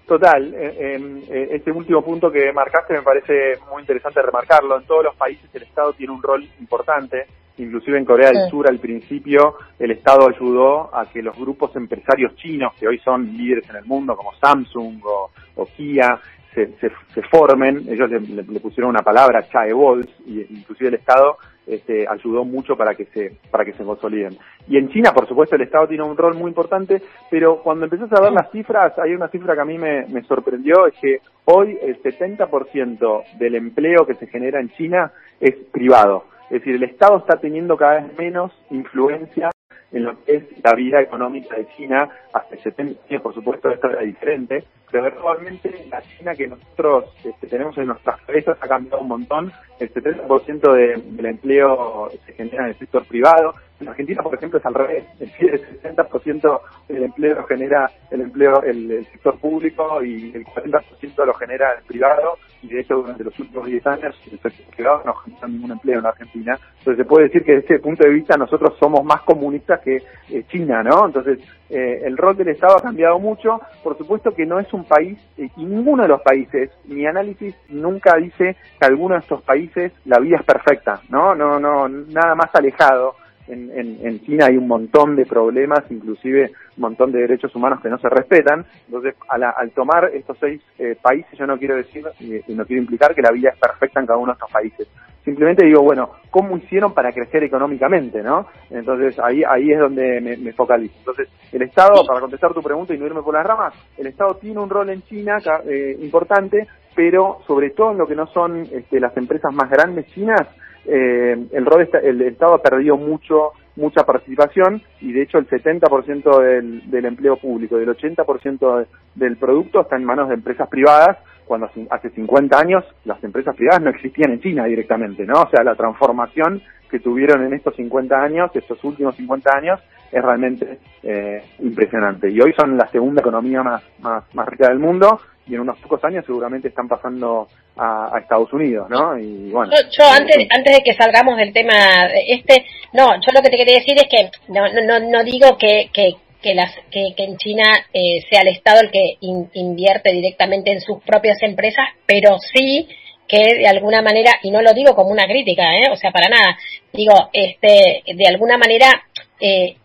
Total, 0.09 0.51
eh, 0.55 1.49
este 1.51 1.71
último 1.71 2.01
punto 2.01 2.31
que 2.31 2.51
marcaste 2.51 2.95
me 2.95 3.03
parece 3.03 3.59
muy 3.71 3.81
interesante 3.81 4.19
remarcarlo. 4.23 4.79
En 4.79 4.87
todos 4.87 5.03
los 5.03 5.15
países 5.15 5.47
el 5.53 5.61
Estado 5.61 5.93
tiene 5.93 6.11
un 6.11 6.23
rol 6.23 6.49
importante, 6.59 7.27
inclusive 7.59 7.99
en 7.99 8.05
Corea 8.05 8.31
del 8.31 8.49
Sur 8.49 8.67
al 8.67 8.79
principio 8.79 9.57
el 9.77 9.91
Estado 9.91 10.27
ayudó 10.27 10.89
a 10.95 11.05
que 11.05 11.21
los 11.21 11.37
grupos 11.37 11.75
empresarios 11.75 12.35
chinos, 12.37 12.73
que 12.79 12.87
hoy 12.87 12.97
son 13.05 13.37
líderes 13.37 13.69
en 13.69 13.75
el 13.75 13.85
mundo 13.85 14.17
como 14.17 14.33
Samsung 14.33 14.99
o, 15.05 15.29
o 15.57 15.65
Kia, 15.67 16.19
se, 16.53 16.73
se, 16.79 17.21
formen, 17.29 17.85
ellos 17.87 18.09
le, 18.09 18.59
pusieron 18.59 18.89
una 18.89 19.03
palabra, 19.03 19.47
chaebols, 19.47 20.07
y 20.25 20.41
inclusive 20.41 20.89
el 20.89 20.95
Estado 20.95 21.37
este, 21.67 22.07
ayudó 22.07 22.43
mucho 22.43 22.75
para 22.75 22.95
que 22.95 23.05
se 23.05 23.37
para 23.51 23.63
que 23.63 23.73
se 23.73 23.83
consoliden. 23.83 24.37
Y 24.67 24.77
en 24.77 24.89
China, 24.89 25.11
por 25.13 25.27
supuesto, 25.27 25.55
el 25.55 25.61
Estado 25.61 25.87
tiene 25.87 26.03
un 26.03 26.17
rol 26.17 26.35
muy 26.35 26.49
importante, 26.49 27.01
pero 27.29 27.61
cuando 27.61 27.85
empezás 27.85 28.11
a 28.13 28.21
ver 28.21 28.31
las 28.31 28.51
cifras, 28.51 28.97
hay 28.97 29.13
una 29.13 29.27
cifra 29.29 29.53
que 29.53 29.61
a 29.61 29.65
mí 29.65 29.77
me, 29.77 30.05
me 30.07 30.23
sorprendió, 30.23 30.87
es 30.87 30.93
que 30.99 31.19
hoy 31.45 31.77
el 31.81 32.01
70% 32.01 33.37
del 33.37 33.55
empleo 33.55 34.05
que 34.05 34.15
se 34.15 34.27
genera 34.27 34.59
en 34.59 34.69
China 34.69 35.11
es 35.39 35.55
privado. 35.71 36.25
Es 36.45 36.61
decir, 36.61 36.75
el 36.75 36.83
Estado 36.83 37.17
está 37.17 37.39
teniendo 37.39 37.77
cada 37.77 38.01
vez 38.01 38.17
menos 38.17 38.51
influencia 38.71 39.51
en 39.91 40.03
lo 40.03 40.23
que 40.23 40.35
es 40.35 40.43
la 40.63 40.73
vida 40.73 41.01
económica 41.01 41.55
de 41.55 41.67
China 41.75 42.09
hace 42.33 42.57
70 42.57 42.99
años, 43.09 43.21
por 43.21 43.33
supuesto, 43.33 43.69
esto 43.69 43.89
era 43.89 44.01
diferente, 44.01 44.63
pero 44.91 45.05
actualmente 45.05 45.85
la 45.89 46.01
China 46.01 46.33
que 46.35 46.47
nosotros 46.47 47.05
este, 47.23 47.47
tenemos 47.47 47.77
en 47.77 47.87
nuestras 47.87 48.19
cabezas 48.21 48.57
ha 48.61 48.67
cambiado 48.67 49.01
un 49.01 49.07
montón. 49.07 49.51
El 49.79 49.93
70% 49.93 50.73
de, 50.73 51.01
del 51.11 51.25
empleo 51.25 52.09
se 52.25 52.33
genera 52.33 52.63
en 52.63 52.69
el 52.69 52.79
sector 52.79 53.05
privado. 53.05 53.53
En 53.79 53.87
Argentina, 53.87 54.21
por 54.21 54.35
ejemplo, 54.35 54.59
es 54.59 54.65
al 54.65 54.73
revés. 54.73 55.05
El 55.19 55.31
60% 55.31 56.61
del 56.89 57.03
empleo 57.03 57.43
genera 57.43 57.89
el 58.11 58.21
empleo 58.21 58.61
el, 58.63 59.05
sector 59.11 59.39
público 59.39 60.03
y 60.03 60.33
el 60.35 60.45
40% 60.45 61.25
lo 61.25 61.33
genera 61.35 61.73
el 61.73 61.83
privado. 61.85 62.37
Y 62.61 62.67
de 62.67 62.81
hecho, 62.81 62.95
durante 62.95 63.23
los 63.23 63.39
últimos 63.39 63.67
10 63.67 63.87
años, 63.87 64.15
el 64.25 64.39
sector 64.39 64.75
privado 64.75 65.03
no 65.05 65.13
genera 65.13 65.47
ningún 65.47 65.71
empleo 65.71 65.99
en 65.99 66.05
Argentina. 66.05 66.59
Entonces, 66.79 66.97
se 66.97 67.05
puede 67.05 67.27
decir 67.27 67.43
que 67.43 67.53
desde 67.53 67.75
ese 67.75 67.79
punto 67.79 68.03
de 68.03 68.09
vista 68.09 68.35
nosotros 68.35 68.75
somos 68.79 69.03
más 69.05 69.21
comunistas 69.21 69.79
que 69.79 70.03
eh, 70.29 70.43
China, 70.49 70.83
¿no? 70.83 71.05
Entonces, 71.05 71.39
eh, 71.69 72.01
el 72.03 72.17
rol 72.17 72.35
del 72.35 72.49
Estado 72.49 72.77
ha 72.77 72.81
cambiado 72.81 73.17
mucho. 73.19 73.61
Por 73.81 73.97
supuesto 73.97 74.31
que 74.31 74.45
no 74.45 74.59
es 74.59 74.71
un 74.73 74.78
país, 74.85 75.17
eh, 75.37 75.49
y 75.57 75.65
ninguno 75.65 76.03
de 76.03 76.09
los 76.09 76.21
países, 76.21 76.71
mi 76.85 77.05
análisis 77.05 77.55
nunca 77.69 78.15
dice 78.17 78.55
que 78.79 78.85
alguno 78.85 79.15
de 79.15 79.21
estos 79.21 79.41
países 79.43 79.91
la 80.05 80.19
vida 80.19 80.37
es 80.37 80.43
perfecta, 80.43 81.01
¿no? 81.09 81.35
No, 81.35 81.59
no, 81.59 81.87
nada 81.87 82.35
más 82.35 82.49
alejado 82.53 83.15
en, 83.49 84.19
China 84.21 84.45
hay 84.47 84.57
un 84.57 84.67
montón 84.67 85.15
de 85.15 85.25
problemas, 85.25 85.83
inclusive 85.89 86.51
un 86.77 86.81
montón 86.81 87.11
de 87.11 87.19
derechos 87.19 87.55
humanos 87.55 87.81
que 87.81 87.89
no 87.89 87.97
se 87.97 88.09
respetan. 88.09 88.65
Entonces, 88.85 89.15
al, 89.27 89.71
tomar 89.71 90.11
estos 90.13 90.37
seis 90.39 90.61
eh, 90.77 90.95
países, 91.01 91.37
yo 91.37 91.47
no 91.47 91.57
quiero 91.57 91.75
decir 91.75 92.05
y 92.19 92.53
no 92.53 92.65
quiero 92.65 92.81
implicar 92.81 93.15
que 93.15 93.21
la 93.21 93.31
vida 93.31 93.49
es 93.49 93.59
perfecta 93.59 93.99
en 93.99 94.05
cada 94.05 94.19
uno 94.19 94.33
de 94.33 94.33
estos 94.33 94.51
países. 94.51 94.87
Simplemente 95.29 95.65
digo, 95.65 95.83
bueno, 95.83 96.09
¿cómo 96.31 96.57
hicieron 96.57 96.93
para 96.93 97.11
crecer 97.11 97.43
económicamente, 97.43 98.23
no? 98.23 98.47
Entonces, 98.71 99.19
ahí 99.19 99.43
ahí 99.47 99.71
es 99.71 99.79
donde 99.79 100.19
me, 100.21 100.53
focalizo. 100.53 100.95
Entonces, 100.97 101.29
el 101.51 101.61
Estado, 101.61 102.03
para 102.07 102.19
contestar 102.19 102.51
tu 102.53 102.63
pregunta 102.63 102.93
y 102.93 102.97
no 102.97 103.05
irme 103.05 103.21
por 103.21 103.35
las 103.35 103.45
ramas, 103.45 103.73
el 103.97 104.07
Estado 104.07 104.35
tiene 104.35 104.59
un 104.59 104.69
rol 104.69 104.89
en 104.89 105.03
China 105.03 105.37
eh, 105.65 105.95
importante, 106.01 106.67
pero 106.95 107.37
sobre 107.45 107.69
todo 107.69 107.91
en 107.91 107.99
lo 107.99 108.07
que 108.07 108.15
no 108.15 108.25
son 108.27 108.61
este, 108.71 108.99
las 108.99 109.15
empresas 109.17 109.53
más 109.53 109.69
grandes 109.69 110.07
chinas, 110.07 110.47
eh, 110.85 111.47
el 111.51 111.65
rol 111.65 111.89
el 112.03 112.21
Estado 112.21 112.55
ha 112.55 112.61
perdido 112.61 112.97
mucho 112.97 113.51
mucha 113.75 114.03
participación 114.03 114.81
y 114.99 115.13
de 115.13 115.21
hecho 115.21 115.37
el 115.37 115.47
70% 115.47 116.41
del, 116.41 116.91
del 116.91 117.05
empleo 117.05 117.37
público 117.37 117.79
y 117.79 117.83
el 117.83 117.89
80% 117.89 118.85
del 119.15 119.37
producto 119.37 119.81
está 119.81 119.95
en 119.95 120.03
manos 120.03 120.27
de 120.27 120.35
empresas 120.35 120.67
privadas 120.67 121.17
cuando 121.49 121.67
hace 121.89 122.09
50 122.11 122.59
años 122.59 122.83
las 123.05 123.23
empresas 123.23 123.55
privadas 123.55 123.81
no 123.81 123.89
existían 123.89 124.31
en 124.31 124.39
China 124.39 124.65
directamente, 124.65 125.25
¿no? 125.25 125.41
O 125.41 125.49
sea, 125.49 125.63
la 125.63 125.75
transformación 125.75 126.61
que 126.91 126.99
tuvieron 126.99 127.43
en 127.43 127.53
estos 127.53 127.75
50 127.75 128.15
años, 128.15 128.51
estos 128.53 128.83
últimos 128.83 129.15
50 129.15 129.57
años, 129.57 129.79
es 130.11 130.23
realmente 130.23 130.77
eh, 131.01 131.43
impresionante. 131.59 132.29
Y 132.29 132.39
hoy 132.39 132.53
son 132.53 132.77
la 132.77 132.87
segunda 132.89 133.21
economía 133.21 133.63
más, 133.63 133.83
más 133.99 134.47
rica 134.47 134.69
del 134.69 134.77
mundo 134.77 135.19
y 135.47 135.55
en 135.55 135.61
unos 135.61 135.79
pocos 135.79 136.03
años 136.03 136.23
seguramente 136.25 136.67
están 136.67 136.87
pasando 136.87 137.47
a, 137.77 138.17
Estados 138.19 138.51
Unidos, 138.53 138.89
¿no? 138.89 139.17
Yo, 139.17 140.05
antes, 140.05 140.47
antes 140.49 140.77
de 140.77 140.83
que 140.83 140.93
salgamos 140.93 141.37
del 141.37 141.53
tema 141.53 142.07
este, 142.27 142.65
no, 142.93 143.15
yo 143.15 143.31
lo 143.33 143.41
que 143.41 143.49
te 143.49 143.57
quería 143.57 143.79
decir 143.79 143.97
es 143.97 144.07
que 144.09 144.29
no, 144.47 144.67
no, 144.83 144.99
no 144.99 145.23
digo 145.23 145.57
que, 145.57 145.89
que, 145.93 146.15
que, 146.41 146.53
las, 146.53 146.73
que, 146.91 147.13
en 147.17 147.37
China 147.37 147.63
eh, 147.93 148.21
sea 148.29 148.41
el 148.41 148.49
Estado 148.49 148.81
el 148.81 148.91
que 148.91 149.17
invierte 149.21 150.11
directamente 150.11 150.71
en 150.71 150.81
sus 150.81 151.01
propias 151.03 151.41
empresas, 151.41 151.85
pero 152.05 152.37
sí 152.39 152.87
que 153.29 153.55
de 153.55 153.67
alguna 153.67 154.01
manera, 154.01 154.31
y 154.41 154.49
no 154.49 154.61
lo 154.61 154.73
digo 154.73 154.95
como 154.95 155.11
una 155.11 155.25
crítica, 155.25 155.75
¿eh? 155.77 155.89
o 155.91 155.95
sea, 155.95 156.11
para 156.11 156.29
nada, 156.29 156.57
digo, 156.91 157.13
este, 157.31 158.03
de 158.05 158.27
alguna 158.27 158.57
manera 158.57 159.03
eh, 159.39 159.77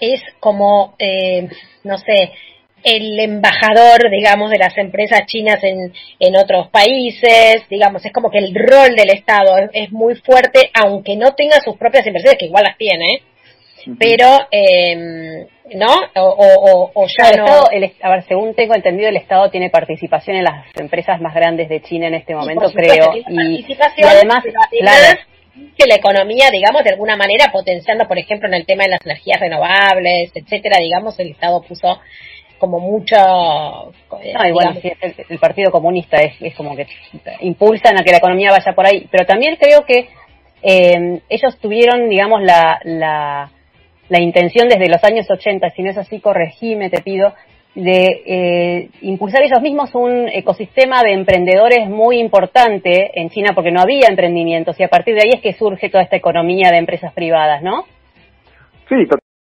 es 0.00 0.22
como, 0.38 0.94
eh, 0.98 1.48
no 1.82 1.98
sé, 1.98 2.32
el 2.86 3.18
embajador, 3.18 4.08
digamos, 4.12 4.48
de 4.48 4.58
las 4.58 4.78
empresas 4.78 5.26
chinas 5.26 5.62
en, 5.64 5.92
en 6.20 6.36
otros 6.36 6.68
países, 6.68 7.64
digamos, 7.68 8.06
es 8.06 8.12
como 8.12 8.30
que 8.30 8.38
el 8.38 8.54
rol 8.54 8.94
del 8.94 9.10
Estado 9.10 9.56
es, 9.72 9.90
muy 9.90 10.14
fuerte, 10.14 10.70
aunque 10.72 11.16
no 11.16 11.34
tenga 11.34 11.60
sus 11.60 11.76
propias 11.76 12.06
empresas, 12.06 12.36
que 12.38 12.46
igual 12.46 12.62
las 12.62 12.78
tiene, 12.78 13.22
pero, 13.98 14.38
eh, 14.52 15.46
¿no? 15.74 15.96
O, 16.14 16.92
o, 16.94 17.06
ya 17.08 17.32
no. 17.32 17.64
a 18.02 18.10
ver, 18.10 18.24
según 18.28 18.54
tengo 18.54 18.76
entendido, 18.76 19.08
el 19.08 19.16
Estado 19.16 19.50
tiene 19.50 19.68
participación 19.68 20.36
en 20.36 20.44
las 20.44 20.66
empresas 20.76 21.20
más 21.20 21.34
grandes 21.34 21.68
de 21.68 21.82
China 21.82 22.06
en 22.06 22.14
este 22.14 22.36
momento, 22.36 22.70
creo. 22.72 23.14
Y, 23.16 23.66
además, 24.04 24.44
claro 24.70 25.18
que 25.76 25.86
la 25.86 25.96
economía, 25.96 26.50
digamos, 26.50 26.84
de 26.84 26.90
alguna 26.90 27.16
manera 27.16 27.50
potenciando, 27.50 28.06
por 28.06 28.18
ejemplo, 28.18 28.48
en 28.48 28.54
el 28.54 28.66
tema 28.66 28.84
de 28.84 28.90
las 28.90 29.04
energías 29.04 29.40
renovables, 29.40 30.30
etcétera, 30.34 30.78
digamos, 30.78 31.18
el 31.18 31.30
Estado 31.30 31.62
puso 31.62 31.98
como 32.58 32.80
mucho... 32.80 33.16
Eh, 34.22 34.34
el, 35.28 35.38
Partido 35.38 35.70
Comunista 35.70 36.16
es, 36.18 36.34
es, 36.40 36.54
como 36.54 36.74
que 36.76 36.86
impulsan 37.40 37.98
a 37.98 38.04
que 38.04 38.10
la 38.10 38.18
economía 38.18 38.50
vaya 38.50 38.72
por 38.74 38.86
ahí, 38.86 39.06
pero 39.10 39.26
también 39.26 39.56
creo 39.56 39.84
que 39.84 40.08
eh, 40.62 41.20
ellos 41.28 41.58
tuvieron, 41.60 42.08
digamos, 42.08 42.42
la, 42.42 42.80
la, 42.84 43.50
la 44.08 44.20
intención 44.20 44.68
desde 44.68 44.88
los 44.88 45.02
años 45.04 45.30
80, 45.30 45.70
si 45.70 45.82
no 45.82 45.90
es 45.90 45.98
así, 45.98 46.20
corregime, 46.20 46.90
te 46.90 47.02
pido, 47.02 47.34
de 47.76 48.22
eh, 48.26 48.88
impulsar 49.02 49.42
ellos 49.42 49.60
mismos 49.60 49.94
un 49.94 50.28
ecosistema 50.30 51.02
de 51.02 51.12
emprendedores 51.12 51.88
muy 51.90 52.18
importante 52.18 53.10
en 53.20 53.28
China 53.28 53.52
porque 53.54 53.70
no 53.70 53.82
había 53.82 54.08
emprendimientos 54.08 54.80
y 54.80 54.82
a 54.82 54.88
partir 54.88 55.14
de 55.14 55.22
ahí 55.24 55.30
es 55.34 55.42
que 55.42 55.52
surge 55.52 55.90
toda 55.90 56.02
esta 56.02 56.16
economía 56.16 56.70
de 56.70 56.78
empresas 56.78 57.12
privadas, 57.12 57.62
¿no? 57.62 57.84
Sí, 58.88 59.06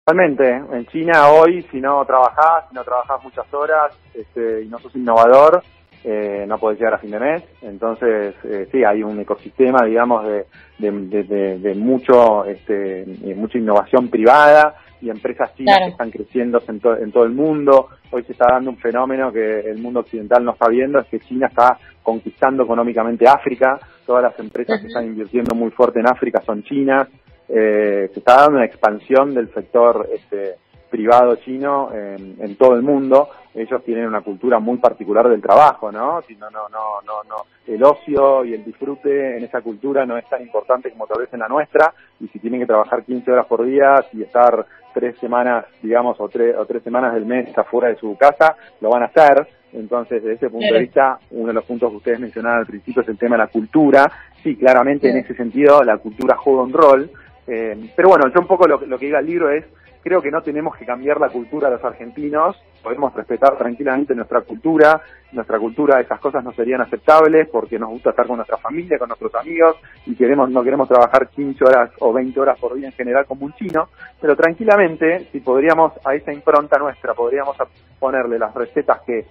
totalmente. 0.08 0.50
En 0.50 0.86
China 0.86 1.32
hoy, 1.32 1.64
si 1.70 1.82
no 1.82 2.06
trabajás, 2.06 2.70
si 2.70 2.76
no 2.76 2.84
trabajás 2.86 3.22
muchas 3.24 3.54
horas 3.54 3.94
este, 4.14 4.62
y 4.64 4.68
no 4.68 4.80
sos 4.80 4.96
innovador, 4.96 5.62
eh, 6.06 6.46
no 6.48 6.58
podés 6.58 6.80
llegar 6.80 6.94
a 6.94 7.00
fin 7.00 7.12
de 7.12 7.20
mes. 7.20 7.44
Entonces, 7.62 8.34
eh, 8.46 8.70
sí, 8.72 8.86
hay 8.86 9.04
un 9.04 9.20
ecosistema, 9.20 9.84
digamos, 9.86 10.26
de, 10.26 10.46
de, 10.80 11.76
mucho, 11.76 12.46
este, 12.46 13.06
mucha 13.36 13.58
innovación 13.58 14.08
privada 14.08 14.76
y 15.02 15.10
empresas 15.10 15.54
chinas 15.56 15.78
que 15.80 15.90
están 15.90 16.10
creciendo 16.10 16.64
en, 16.66 16.80
en 17.04 17.12
todo 17.12 17.26
el 17.26 17.34
mundo. 17.34 17.90
Hoy 18.10 18.24
se 18.24 18.32
está 18.32 18.46
dando 18.50 18.70
un 18.70 18.78
fenómeno 18.78 19.34
que 19.34 19.60
el 19.60 19.80
mundo 19.80 20.00
occidental 20.00 20.42
no 20.46 20.54
está 20.54 20.70
viendo, 20.70 21.00
es 21.00 21.08
que 21.08 21.20
China 21.20 21.48
está 21.48 21.78
conquistando 22.02 22.64
económicamente 22.64 23.28
África. 23.28 23.78
Todas 24.06 24.24
las 24.24 24.40
empresas 24.40 24.80
que 24.80 24.88
están 24.88 25.06
invirtiendo 25.06 25.54
muy 25.54 25.72
fuerte 25.72 26.00
en 26.00 26.08
África 26.08 26.42
son 26.46 26.64
chinas. 26.64 27.10
Eh, 27.50 28.10
se 28.14 28.20
está 28.20 28.42
dando 28.42 28.58
una 28.58 28.66
expansión 28.66 29.34
del 29.34 29.54
sector 29.54 30.10
este, 30.14 30.56
privado 30.90 31.36
chino 31.38 31.92
en, 31.94 32.36
en, 32.40 32.56
todo 32.56 32.76
el 32.76 32.82
mundo. 32.82 33.30
Ellos 33.54 33.84
tienen 33.84 34.08
una 34.08 34.22
cultura 34.22 34.60
muy 34.60 34.78
particular 34.78 35.28
del 35.30 35.42
trabajo, 35.42 35.92
¿no? 35.92 36.22
Si 36.28 36.36
no, 36.36 36.50
no, 36.50 36.68
no, 36.70 37.02
no, 37.06 37.24
no. 37.28 37.36
El 37.66 37.84
ocio 37.84 38.46
y 38.46 38.54
el 38.54 38.64
disfrute 38.64 39.38
en 39.38 39.44
esa 39.44 39.62
cultura 39.62 40.06
no 40.06 40.18
es 40.18 40.28
tan 40.30 40.42
importante 40.42 40.92
como 40.92 41.08
tal 41.08 41.20
vez 41.20 41.34
en 41.34 41.40
la 41.40 41.48
nuestra. 41.48 41.94
Y 42.20 42.28
si 42.28 42.40
tienen 42.40 42.60
que 42.60 42.68
trabajar 42.68 43.04
15 43.04 43.32
horas 43.32 43.46
por 43.48 43.66
día 43.66 43.96
y 44.14 44.24
estar 44.24 44.66
tres 44.94 45.18
semanas, 45.20 45.66
digamos, 45.82 46.20
o 46.20 46.28
tres, 46.28 46.56
o 46.58 46.66
tres 46.66 46.84
semanas 46.84 47.14
del 47.14 47.26
mes 47.26 47.56
afuera 47.58 47.90
de 47.90 47.98
su 47.98 48.18
casa, 48.18 48.56
lo 48.82 48.90
van 48.90 49.04
a 49.04 49.08
hacer. 49.08 49.48
Entonces, 49.74 50.24
desde 50.24 50.36
ese 50.36 50.50
punto 50.50 50.74
de 50.74 50.80
vista, 50.80 51.20
uno 51.32 51.48
de 51.48 51.54
los 51.54 51.66
puntos 51.66 51.90
que 51.92 51.98
ustedes 51.98 52.20
mencionaban 52.20 52.60
al 52.60 52.66
principio 52.66 53.02
es 53.02 53.08
el 53.10 53.18
tema 53.18 53.36
de 53.36 53.44
la 53.44 53.48
cultura. 53.48 54.12
Sí, 54.42 54.56
claramente 54.56 55.10
en 55.10 55.18
ese 55.18 55.36
sentido 55.36 55.84
la 55.84 55.98
cultura 55.98 56.36
juega 56.38 56.64
un 56.64 56.74
rol. 56.74 57.12
Eh, 57.48 57.92
pero 57.96 58.10
bueno, 58.10 58.28
yo 58.34 58.42
un 58.42 58.48
poco 58.48 58.68
lo, 58.68 58.80
lo 58.86 59.00
que 59.00 59.06
diga 59.06 59.20
el 59.20 59.26
libro 59.26 59.50
es 59.50 59.66
creo 60.08 60.22
que 60.22 60.32
no 60.32 60.42
tenemos 60.42 60.76
que 60.78 60.86
cambiar 60.86 61.20
la 61.20 61.28
cultura 61.28 61.68
de 61.68 61.76
los 61.76 61.84
argentinos, 61.84 62.56
podemos 62.82 63.14
respetar 63.14 63.58
tranquilamente 63.58 64.16
nuestra 64.16 64.40
cultura, 64.40 65.02
nuestra 65.34 65.60
cultura, 65.60 66.00
esas 66.00 66.20
cosas 66.22 66.46
no 66.46 66.54
serían 66.54 66.80
aceptables 66.80 67.50
porque 67.50 67.78
nos 67.78 67.90
gusta 67.90 68.12
estar 68.12 68.26
con 68.26 68.38
nuestra 68.38 68.56
familia, 68.56 68.98
con 68.98 69.10
nuestros 69.10 69.36
amigos 69.36 69.76
y 70.06 70.16
queremos 70.16 70.50
no 70.50 70.64
queremos 70.64 70.88
trabajar 70.88 71.28
15 71.28 71.62
horas 71.66 71.92
o 72.00 72.14
20 72.14 72.40
horas 72.40 72.58
por 72.58 72.76
día 72.76 72.88
en 72.88 72.94
general 72.94 73.26
como 73.26 73.46
un 73.46 73.54
chino, 73.56 73.90
pero 74.22 74.36
tranquilamente, 74.38 75.28
si 75.32 75.42
podríamos 75.42 75.92
a 76.06 76.16
esa 76.16 76.32
impronta 76.32 76.78
nuestra, 76.78 77.14
podríamos 77.14 77.58
ponerle 78.00 78.40
las 78.40 78.54
recetas 78.54 79.02
que 79.06 79.26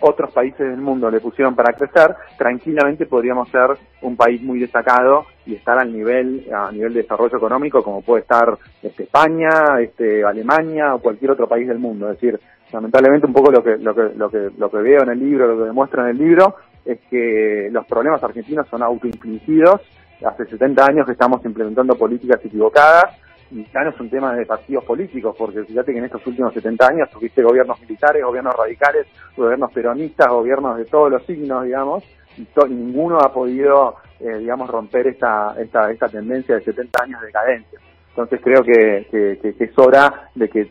otros 0.00 0.32
países 0.32 0.58
del 0.58 0.80
mundo 0.80 1.10
le 1.10 1.20
pusieron 1.20 1.54
para 1.54 1.72
crecer, 1.72 2.14
tranquilamente 2.38 3.06
podríamos 3.06 3.48
ser 3.50 3.76
un 4.02 4.16
país 4.16 4.42
muy 4.42 4.58
destacado 4.58 5.26
y 5.46 5.54
estar 5.54 5.78
al 5.78 5.92
nivel 5.92 6.46
a 6.52 6.70
nivel 6.72 6.94
de 6.94 7.02
desarrollo 7.02 7.36
económico 7.36 7.82
como 7.82 8.02
puede 8.02 8.22
estar 8.22 8.56
este, 8.82 9.04
España, 9.04 9.80
este, 9.80 10.24
Alemania 10.24 10.94
o 10.94 11.00
cualquier 11.00 11.32
otro 11.32 11.48
país 11.48 11.68
del 11.68 11.78
mundo. 11.78 12.10
Es 12.10 12.20
decir, 12.20 12.40
lamentablemente 12.72 13.26
un 13.26 13.32
poco 13.32 13.50
lo 13.50 13.62
que 13.62 13.76
lo 13.76 13.94
que 13.94 14.10
lo 14.16 14.30
que 14.30 14.50
lo 14.56 14.70
que 14.70 14.78
veo 14.78 15.02
en 15.02 15.10
el 15.10 15.18
libro, 15.18 15.46
lo 15.46 15.58
que 15.58 15.68
demuestra 15.68 16.02
en 16.04 16.10
el 16.10 16.18
libro 16.18 16.56
es 16.84 16.98
que 17.10 17.68
los 17.70 17.86
problemas 17.86 18.22
argentinos 18.22 18.66
son 18.68 18.82
autoinfligidos. 18.82 19.80
Hace 20.24 20.44
70 20.44 20.84
años 20.84 21.06
que 21.06 21.12
estamos 21.12 21.42
implementando 21.44 21.94
políticas 21.94 22.44
equivocadas 22.44 23.16
ya 23.50 23.82
no 23.82 23.90
es 23.90 24.00
un 24.00 24.10
tema 24.10 24.34
de 24.34 24.46
partidos 24.46 24.84
políticos, 24.84 25.34
porque 25.36 25.64
fíjate 25.64 25.92
que 25.92 25.98
en 25.98 26.04
estos 26.04 26.26
últimos 26.26 26.54
70 26.54 26.86
años 26.86 27.10
tuviste 27.10 27.42
gobiernos 27.42 27.80
militares, 27.80 28.24
gobiernos 28.24 28.54
radicales, 28.54 29.06
gobiernos 29.36 29.72
peronistas, 29.72 30.28
gobiernos 30.28 30.76
de 30.78 30.84
todos 30.84 31.10
los 31.10 31.24
signos, 31.26 31.64
digamos, 31.64 32.04
y, 32.36 32.46
ninguno 32.68 33.18
ha 33.18 33.32
podido, 33.32 33.96
eh, 34.20 34.38
digamos, 34.38 34.70
romper 34.70 35.08
esta, 35.08 35.54
esta, 35.58 35.90
esta 35.90 36.08
tendencia 36.08 36.54
de 36.54 36.62
70 36.62 37.02
años 37.02 37.20
de 37.20 37.26
decadencia. 37.26 37.80
Entonces 38.10 38.40
creo 38.42 38.62
que, 38.62 39.06
que, 39.10 39.54
que 39.54 39.64
es 39.64 39.78
hora 39.78 40.30
de 40.34 40.48
que 40.48 40.70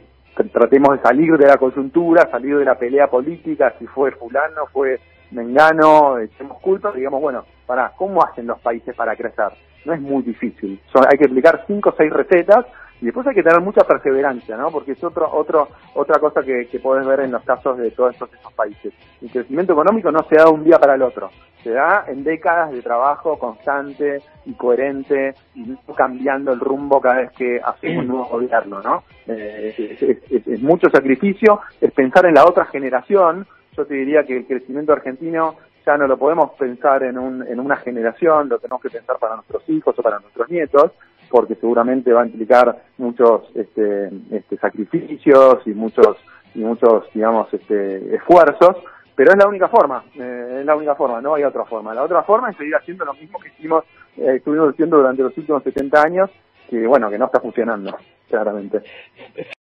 tratemos 0.51 0.97
de 0.97 1.01
salir 1.01 1.37
de 1.37 1.47
la 1.47 1.57
coyuntura, 1.57 2.29
salir 2.31 2.57
de 2.57 2.65
la 2.65 2.75
pelea 2.75 3.07
política, 3.07 3.73
si 3.77 3.87
fue 3.87 4.11
fulano, 4.11 4.65
fue 4.71 4.99
mengano, 5.31 6.17
echemos 6.19 6.59
culpa, 6.59 6.91
digamos, 6.91 7.21
bueno, 7.21 7.45
para, 7.65 7.91
¿cómo 7.97 8.23
hacen 8.23 8.47
los 8.47 8.59
países 8.59 8.95
para 8.95 9.15
crecer? 9.15 9.51
No 9.85 9.93
es 9.93 10.01
muy 10.01 10.23
difícil. 10.23 10.79
hay 10.93 11.17
que 11.17 11.25
aplicar 11.25 11.63
cinco 11.67 11.89
o 11.89 11.95
seis 11.97 12.11
recetas 12.11 12.65
Y 13.01 13.05
después 13.05 13.25
hay 13.27 13.35
que 13.35 13.43
tener 13.43 13.61
mucha 13.61 13.81
perseverancia, 13.85 14.57
¿no? 14.57 14.71
Porque 14.71 14.91
es 14.91 15.03
otro, 15.03 15.29
otro, 15.31 15.69
otra 15.95 16.19
cosa 16.19 16.43
que, 16.43 16.67
que 16.67 16.79
podés 16.79 17.05
ver 17.07 17.21
en 17.21 17.31
los 17.31 17.43
casos 17.43 17.77
de 17.77 17.91
todos 17.91 18.13
estos, 18.13 18.33
estos 18.33 18.51
países. 18.53 18.93
El 19.21 19.31
crecimiento 19.31 19.71
económico 19.71 20.11
no 20.11 20.23
se 20.23 20.35
da 20.35 20.45
de 20.45 20.51
un 20.51 20.65
día 20.65 20.77
para 20.77 20.95
el 20.95 21.01
otro. 21.01 21.29
Se 21.63 21.71
da 21.71 22.05
en 22.07 22.23
décadas 22.25 22.71
de 22.71 22.81
trabajo 22.81 23.39
constante 23.39 24.21
y 24.45 24.53
coherente 24.53 25.33
y 25.55 25.75
cambiando 25.95 26.51
el 26.51 26.59
rumbo 26.59 26.99
cada 26.99 27.21
vez 27.21 27.31
que 27.31 27.61
hacemos 27.63 28.03
un 28.03 28.07
nuevo 28.07 28.25
gobierno, 28.25 28.81
¿no? 28.81 29.03
Eh, 29.27 30.17
es 30.45 30.61
mucho 30.61 30.89
sacrificio, 30.89 31.61
es 31.79 31.91
pensar 31.91 32.25
en 32.25 32.35
la 32.35 32.45
otra 32.45 32.65
generación. 32.65 33.47
Yo 33.77 33.85
te 33.85 33.93
diría 33.93 34.23
que 34.23 34.37
el 34.37 34.45
crecimiento 34.45 34.91
argentino 34.91 35.55
ya 35.85 35.97
no 35.97 36.07
lo 36.07 36.17
podemos 36.17 36.51
pensar 36.51 37.03
en, 37.03 37.17
un, 37.17 37.45
en 37.47 37.59
una 37.59 37.77
generación, 37.77 38.49
lo 38.49 38.59
tenemos 38.59 38.81
que 38.81 38.89
pensar 38.89 39.17
para 39.17 39.35
nuestros 39.35 39.67
hijos 39.69 39.97
o 39.97 40.01
para 40.01 40.19
nuestros 40.19 40.49
nietos, 40.49 40.91
porque 41.29 41.55
seguramente 41.55 42.11
va 42.11 42.23
a 42.23 42.25
implicar 42.25 42.83
muchos 42.97 43.43
este, 43.55 44.09
este, 44.31 44.57
sacrificios 44.57 45.61
y 45.65 45.71
muchos, 45.71 46.17
y 46.55 46.59
muchos 46.59 47.05
digamos, 47.13 47.53
este, 47.53 48.15
esfuerzos, 48.15 48.77
pero 49.15 49.31
es 49.31 49.37
la 49.37 49.47
única 49.47 49.67
forma, 49.67 50.03
eh, 50.15 50.57
es 50.61 50.65
la 50.65 50.75
única 50.75 50.95
forma, 50.95 51.21
no 51.21 51.35
hay 51.35 51.43
otra 51.43 51.65
forma. 51.65 51.93
La 51.93 52.03
otra 52.03 52.23
forma 52.23 52.51
es 52.51 52.57
seguir 52.57 52.75
haciendo 52.75 53.03
lo 53.03 53.13
mismo 53.13 53.37
que 53.39 53.49
hicimos, 53.49 53.83
eh, 54.17 54.35
estuvimos 54.37 54.69
haciendo 54.69 54.97
durante 54.97 55.23
los 55.23 55.37
últimos 55.37 55.61
70 55.63 56.01
años, 56.01 56.29
que 56.69 56.87
bueno, 56.87 57.09
que 57.09 57.17
no 57.17 57.25
está 57.25 57.41
funcionando, 57.41 57.97
claramente. 58.29 58.79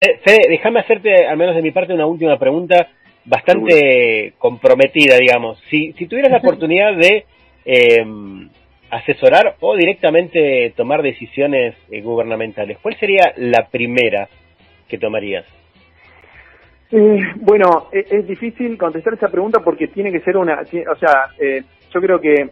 Fede, 0.00 0.48
déjame 0.48 0.80
hacerte, 0.80 1.26
al 1.26 1.36
menos 1.36 1.54
de 1.54 1.62
mi 1.62 1.70
parte, 1.70 1.94
una 1.94 2.06
última 2.06 2.38
pregunta 2.38 2.88
bastante 3.24 4.34
comprometida, 4.38 5.16
digamos. 5.16 5.58
Si, 5.70 5.92
si 5.94 6.06
tuvieras 6.06 6.32
la 6.32 6.38
oportunidad 6.38 6.96
de 6.96 7.24
eh, 7.64 8.04
asesorar 8.90 9.56
o 9.60 9.76
directamente 9.76 10.72
tomar 10.76 11.02
decisiones 11.02 11.74
eh, 11.90 12.00
gubernamentales, 12.00 12.78
¿cuál 12.78 12.96
sería 12.98 13.32
la 13.36 13.68
primera 13.68 14.28
que 14.88 14.98
tomarías? 14.98 15.44
Eh, 16.90 17.20
bueno, 17.36 17.88
es, 17.90 18.12
es, 18.12 18.26
difícil 18.26 18.78
contestar 18.78 19.14
esa 19.14 19.28
pregunta 19.28 19.60
porque 19.60 19.88
tiene 19.88 20.12
que 20.12 20.20
ser 20.20 20.36
una, 20.36 20.60
o 20.60 20.96
sea, 20.96 21.30
eh, 21.40 21.62
yo 21.92 22.00
creo 22.00 22.20
que 22.20 22.50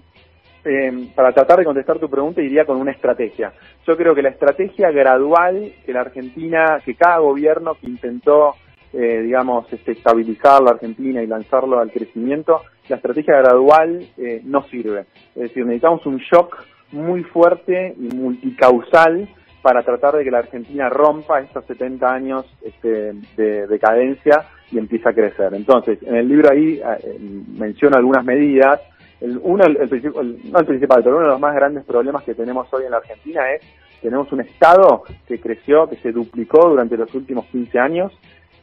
eh, 0.65 1.09
para 1.15 1.33
tratar 1.33 1.59
de 1.59 1.65
contestar 1.65 1.99
tu 1.99 2.09
pregunta 2.09 2.41
iría 2.41 2.65
con 2.65 2.77
una 2.77 2.93
estrategia. 2.93 3.53
Yo 3.87 3.97
creo 3.97 4.15
que 4.15 4.23
la 4.23 4.31
estrategia 4.31 4.91
gradual 4.91 5.73
que 5.85 5.93
la 5.93 6.03
Argentina, 6.03 6.81
que 6.85 6.95
cada 6.95 7.19
gobierno 7.19 7.75
que 7.75 7.89
intentó 7.89 8.55
eh, 8.93 9.23
digamos, 9.23 9.73
este, 9.73 9.93
estabilizar 9.93 10.63
la 10.63 10.73
Argentina 10.73 11.23
y 11.23 11.27
lanzarlo 11.27 11.79
al 11.79 11.91
crecimiento, 11.91 12.63
la 12.89 12.97
estrategia 12.97 13.39
gradual 13.39 14.07
eh, 14.19 14.43
no 14.45 14.63
sirve. 14.65 15.07
Es 15.35 15.43
decir, 15.43 15.65
necesitamos 15.65 16.05
un 16.07 16.19
shock 16.19 16.63
muy 16.93 17.23
fuerte 17.25 17.95
y 17.99 18.15
multicausal 18.15 19.29
para 19.63 19.83
tratar 19.83 20.17
de 20.17 20.25
que 20.25 20.31
la 20.31 20.41
Argentina 20.41 20.91
rompa 20.91 21.41
estos 21.41 21.65
70 21.67 22.13
años 22.13 22.45
este, 22.63 23.15
de 23.37 23.67
decadencia 23.67 24.47
y 24.71 24.79
empiece 24.79 25.09
a 25.09 25.15
crecer. 25.15 25.55
Entonces, 25.55 25.99
en 26.03 26.17
el 26.17 26.29
libro 26.29 26.51
ahí 26.51 26.81
eh, 26.81 27.19
menciono 27.57 27.97
algunas 27.97 28.25
medidas. 28.25 28.81
El, 29.21 29.39
uno, 29.43 29.65
el, 29.65 29.77
el, 29.77 30.51
no 30.51 30.59
el 30.59 30.67
principal, 30.67 31.03
pero 31.03 31.17
uno 31.17 31.27
de 31.27 31.33
los 31.33 31.41
más 31.41 31.55
grandes 31.55 31.85
problemas 31.85 32.25
que 32.25 32.35
tenemos 32.35 32.73
hoy 32.75 32.85
en 32.85 32.91
la 32.91 32.97
Argentina 32.99 33.53
es 33.53 33.63
tenemos 34.03 34.33
un 34.33 34.41
Estado 34.41 35.05
que 35.29 35.41
creció, 35.41 35.89
que 35.89 35.97
se 35.97 36.11
duplicó 36.11 36.69
durante 36.69 36.97
los 36.97 37.15
últimos 37.15 37.47
15 37.47 37.79
años 37.79 38.13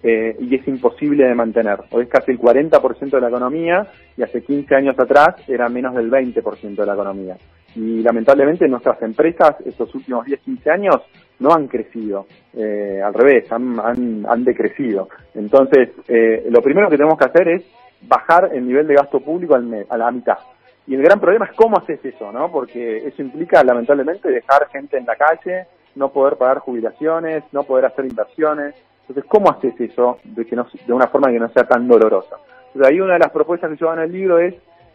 eh, 0.02 0.36
y 0.40 0.56
es 0.56 0.68
imposible 0.68 1.26
de 1.26 1.36
mantener. 1.36 1.80
Hoy 1.92 2.04
es 2.04 2.10
casi 2.10 2.32
el 2.32 2.40
40% 2.40 3.10
de 3.10 3.22
la 3.22 3.28
economía 3.28 3.88
y 4.16 4.24
hace 4.24 4.42
15 4.44 4.76
años 4.76 4.96
atrás 4.98 5.36
era 5.48 5.68
menos 5.68 5.96
del 5.96 6.10
20% 6.10 6.76
de 6.76 6.86
la 6.86 6.94
economía. 6.94 7.38
Y 7.76 8.02
lamentablemente 8.02 8.68
nuestras 8.68 9.02
empresas 9.02 9.56
estos 9.66 9.94
últimos 9.94 10.26
10, 10.26 10.40
15 10.40 10.72
años 10.72 10.96
no 11.40 11.54
han 11.54 11.68
crecido, 11.68 12.26
eh, 12.54 13.02
al 13.04 13.14
revés, 13.14 13.52
han, 13.52 13.80
han, 13.80 14.26
han 14.28 14.44
decrecido. 14.44 15.10
Entonces, 15.36 15.90
eh, 16.08 16.48
lo 16.50 16.62
primero 16.62 16.90
que 16.90 16.98
tenemos 16.98 17.18
que 17.18 17.26
hacer 17.26 17.48
es 17.50 17.64
bajar 18.02 18.52
el 18.54 18.66
nivel 18.66 18.88
de 18.88 18.96
gasto 18.96 19.20
público 19.20 19.56
al 19.56 19.64
me, 19.64 19.86
a 19.90 19.98
la 19.98 20.12
mitad. 20.12 20.38
Y 20.88 20.96
el 20.96 21.04
gran 21.04 21.20
problema 21.20 21.46
es 21.46 21.56
cómo 21.56 21.78
haces 21.78 22.04
eso, 22.04 22.32
¿no? 22.32 22.52
Porque 22.52 22.98
eso 23.08 23.22
implica, 23.22 23.64
lamentablemente, 23.64 24.32
dejar 24.32 24.68
gente 24.70 24.98
en 24.98 25.06
la 25.06 25.16
calle, 25.16 25.68
no 25.96 26.12
poder 26.12 26.38
pagar 26.38 26.60
jubilaciones, 26.60 27.44
no 27.52 27.64
poder 27.64 27.86
hacer 27.86 28.06
inversiones, 28.06 28.74
entonces, 29.10 29.26
¿cómo 29.28 29.50
haces 29.50 29.74
eso 29.82 30.20
de, 30.24 30.46
que 30.46 30.56
no, 30.56 30.68
de 30.86 30.94
una 30.94 31.08
forma 31.08 31.32
que 31.32 31.40
no 31.40 31.50
sea 31.50 31.64
tan 31.64 31.88
dolorosa? 31.88 32.38
Entonces, 32.68 32.92
ahí 32.92 33.02
una 33.02 33.14
de 33.14 33.20
las 33.20 33.32
propuestas 33.32 33.72
que 33.72 33.78
yo 33.78 33.90
hago 33.90 34.00
en 34.00 34.06
el 34.06 34.12
libro 34.12 34.38
es 34.38 34.54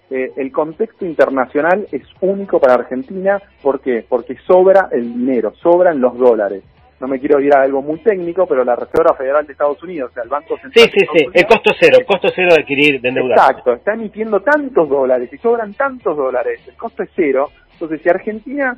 eh, 0.09 0.31
el 0.37 0.53
contexto 0.53 1.05
internacional 1.05 1.89
es 1.91 2.03
único 2.21 2.61
para 2.61 2.75
Argentina. 2.75 3.43
¿Por 3.61 3.81
qué? 3.81 4.05
Porque 4.09 4.37
sobra 4.47 4.89
el 4.93 5.15
dinero, 5.15 5.53
sobran 5.61 6.01
los 6.01 6.17
dólares. 6.17 6.63
No 7.01 7.09
me 7.09 7.19
quiero 7.19 7.41
ir 7.41 7.53
a 7.53 7.63
algo 7.63 7.83
muy 7.83 7.99
técnico, 7.99 8.47
pero 8.47 8.63
la 8.65 8.77
Reserva 8.77 9.17
Federal 9.17 9.45
de 9.45 9.53
Estados 9.53 9.83
Unidos, 9.83 10.13
o 10.13 10.15
sea, 10.15 10.23
el 10.23 10.29
Banco 10.29 10.57
Central. 10.59 10.73
Sí, 10.85 10.91
sí, 10.95 11.07
sí, 11.13 11.27
el 11.33 11.47
costo 11.47 11.73
cero, 11.79 11.97
el 11.99 12.07
costo 12.07 12.29
cero 12.33 12.51
de 12.55 12.63
adquirir, 12.63 13.01
de 13.01 13.09
endeudar. 13.09 13.37
Exacto, 13.37 13.73
está 13.73 13.95
emitiendo 13.95 14.41
tantos 14.41 14.89
dólares 14.89 15.29
y 15.33 15.39
sobran 15.39 15.75
tantos 15.75 16.17
dólares, 16.17 16.61
el 16.69 16.77
costo 16.77 17.03
es 17.03 17.11
cero. 17.17 17.51
Entonces, 17.73 18.01
si 18.01 18.09
Argentina 18.09 18.77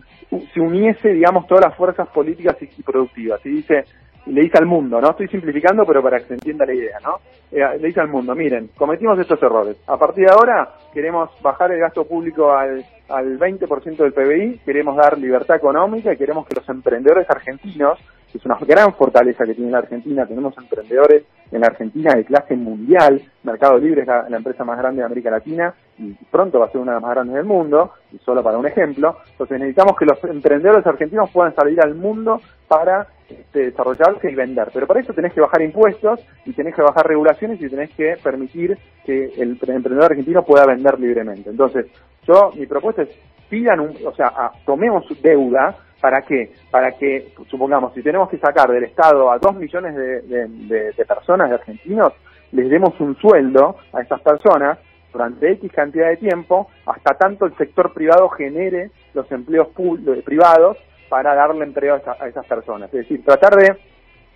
se 0.55 0.61
uniese, 0.61 1.13
digamos, 1.13 1.47
todas 1.47 1.67
las 1.67 1.77
fuerzas 1.77 2.09
políticas 2.09 2.57
y 2.63 2.83
productivas 2.83 3.45
y 3.45 3.51
dice, 3.51 3.85
le 4.27 4.43
dice 4.43 4.59
al 4.59 4.67
mundo, 4.67 5.01
¿no? 5.01 5.11
Estoy 5.11 5.29
simplificando, 5.29 5.85
pero 5.87 6.03
para 6.03 6.19
que 6.19 6.27
se 6.27 6.35
entienda 6.35 6.67
la 6.67 6.75
idea, 6.75 6.99
¿no? 7.03 7.21
Eh, 7.51 7.79
le 7.79 7.89
dice 7.89 8.01
al 8.01 8.09
mundo, 8.09 8.35
miren, 8.35 8.71
cometimos 8.77 9.19
estos 9.19 9.41
errores. 9.43 9.77
A 9.87 9.97
partir 9.97 10.27
de 10.27 10.33
ahora 10.33 10.69
queremos 10.93 11.31
bajar 11.43 11.73
el 11.73 11.81
gasto 11.81 12.05
público 12.05 12.53
al, 12.53 12.85
al 13.09 13.39
20% 13.39 13.97
del 13.97 14.13
PBI, 14.13 14.61
queremos 14.65 14.97
dar 14.97 15.19
libertad 15.19 15.57
económica 15.57 16.13
y 16.13 16.17
queremos 16.17 16.47
que 16.47 16.57
los 16.57 16.69
emprendedores 16.69 17.29
argentinos, 17.31 17.99
que 18.31 18.39
es 18.39 18.45
una 18.45 18.59
gran 18.61 18.93
fortaleza 18.95 19.45
que 19.45 19.55
tiene 19.55 19.71
la 19.71 19.79
Argentina, 19.79 20.27
tenemos 20.27 20.57
emprendedores 20.59 21.25
en 21.53 21.61
la 21.61 21.69
Argentina 21.69 22.15
de 22.15 22.25
clase 22.25 22.57
mundial, 22.57 23.23
Mercado 23.45 23.79
Libre 23.79 24.03
es 24.03 24.09
la 24.09 24.37
empresa 24.37 24.65
más 24.65 24.79
grande 24.79 25.01
de 25.01 25.07
América 25.07 25.31
Latina 25.31 25.75
y 25.99 26.13
pronto 26.31 26.59
va 26.59 26.67
a 26.67 26.71
ser 26.71 26.81
una 26.81 26.93
de 26.93 26.97
las 26.97 27.03
más 27.03 27.15
grandes 27.15 27.37
del 27.37 27.45
mundo, 27.45 27.93
y 28.13 28.19
solo 28.19 28.43
para 28.43 28.59
un 28.59 28.67
ejemplo, 28.67 29.17
entonces 29.31 29.59
necesitamos 29.59 29.97
que 29.97 30.05
los 30.05 30.23
emprendedores 30.25 30.87
argentinos 30.87 31.31
puedan 31.31 31.55
salir 31.55 31.81
al 31.81 31.95
mundo 31.95 32.41
para 32.69 33.07
este, 33.29 33.71
desarrollarse 33.71 34.31
y 34.31 34.35
vender. 34.35 34.69
Pero 34.73 34.87
para 34.87 35.01
eso 35.01 35.13
tenés 35.13 35.33
que 35.33 35.41
bajar 35.41 35.63
impuestos 35.63 36.21
y 36.45 36.53
tenés 36.53 36.75
que 36.75 36.83
bajar 36.83 37.07
regulaciones 37.07 37.61
y 37.61 37.69
tenés 37.69 37.91
que 37.95 38.17
permitir 38.23 38.79
que 39.05 39.33
el 39.37 39.59
emprendedor 39.69 40.13
argentino 40.13 40.45
pueda 40.45 40.67
vender 40.67 40.99
libremente. 41.01 41.51
Entonces, 41.51 41.87
yo, 42.27 42.53
mi 42.55 42.67
propuesta 42.67 43.03
es, 43.03 43.11
pidan 43.49 43.81
un, 43.81 43.97
o 44.05 44.13
sea, 44.15 44.33
tomemos 44.65 45.05
deuda, 45.23 45.77
¿para 46.01 46.23
qué? 46.23 46.53
Para 46.71 46.93
que, 46.93 47.33
supongamos, 47.49 47.95
si 47.95 48.03
tenemos 48.03 48.29
que 48.29 48.39
sacar 48.39 48.71
del 48.71 48.85
Estado 48.85 49.31
a 49.31 49.39
dos 49.39 49.55
millones 49.55 49.95
de, 49.95 50.93
de, 50.97 51.05
personas, 51.05 51.49
de 51.49 51.55
argentinos, 51.55 52.13
les 52.53 52.69
demos 52.69 52.99
un 53.01 53.17
sueldo 53.17 53.77
a 53.93 54.03
esas 54.03 54.21
personas 54.21 54.79
durante 55.17 55.51
X 55.53 55.73
cantidad 55.73 56.09
de 56.09 56.19
tiempo, 56.19 56.69
hasta 56.85 57.15
tanto 57.15 57.47
el 57.47 57.57
sector 57.57 57.95
privado 57.95 58.29
genere 58.29 58.91
los 59.15 59.31
empleos 59.33 59.69
privados 60.25 60.77
para 61.09 61.35
darle 61.35 61.65
empleo 61.65 61.95
a, 61.95 61.99
esa, 61.99 62.17
a 62.21 62.29
esas 62.29 62.45
personas. 62.45 62.93
Es 62.93 63.01
decir, 63.01 63.25
tratar 63.25 63.57
de 63.57 63.77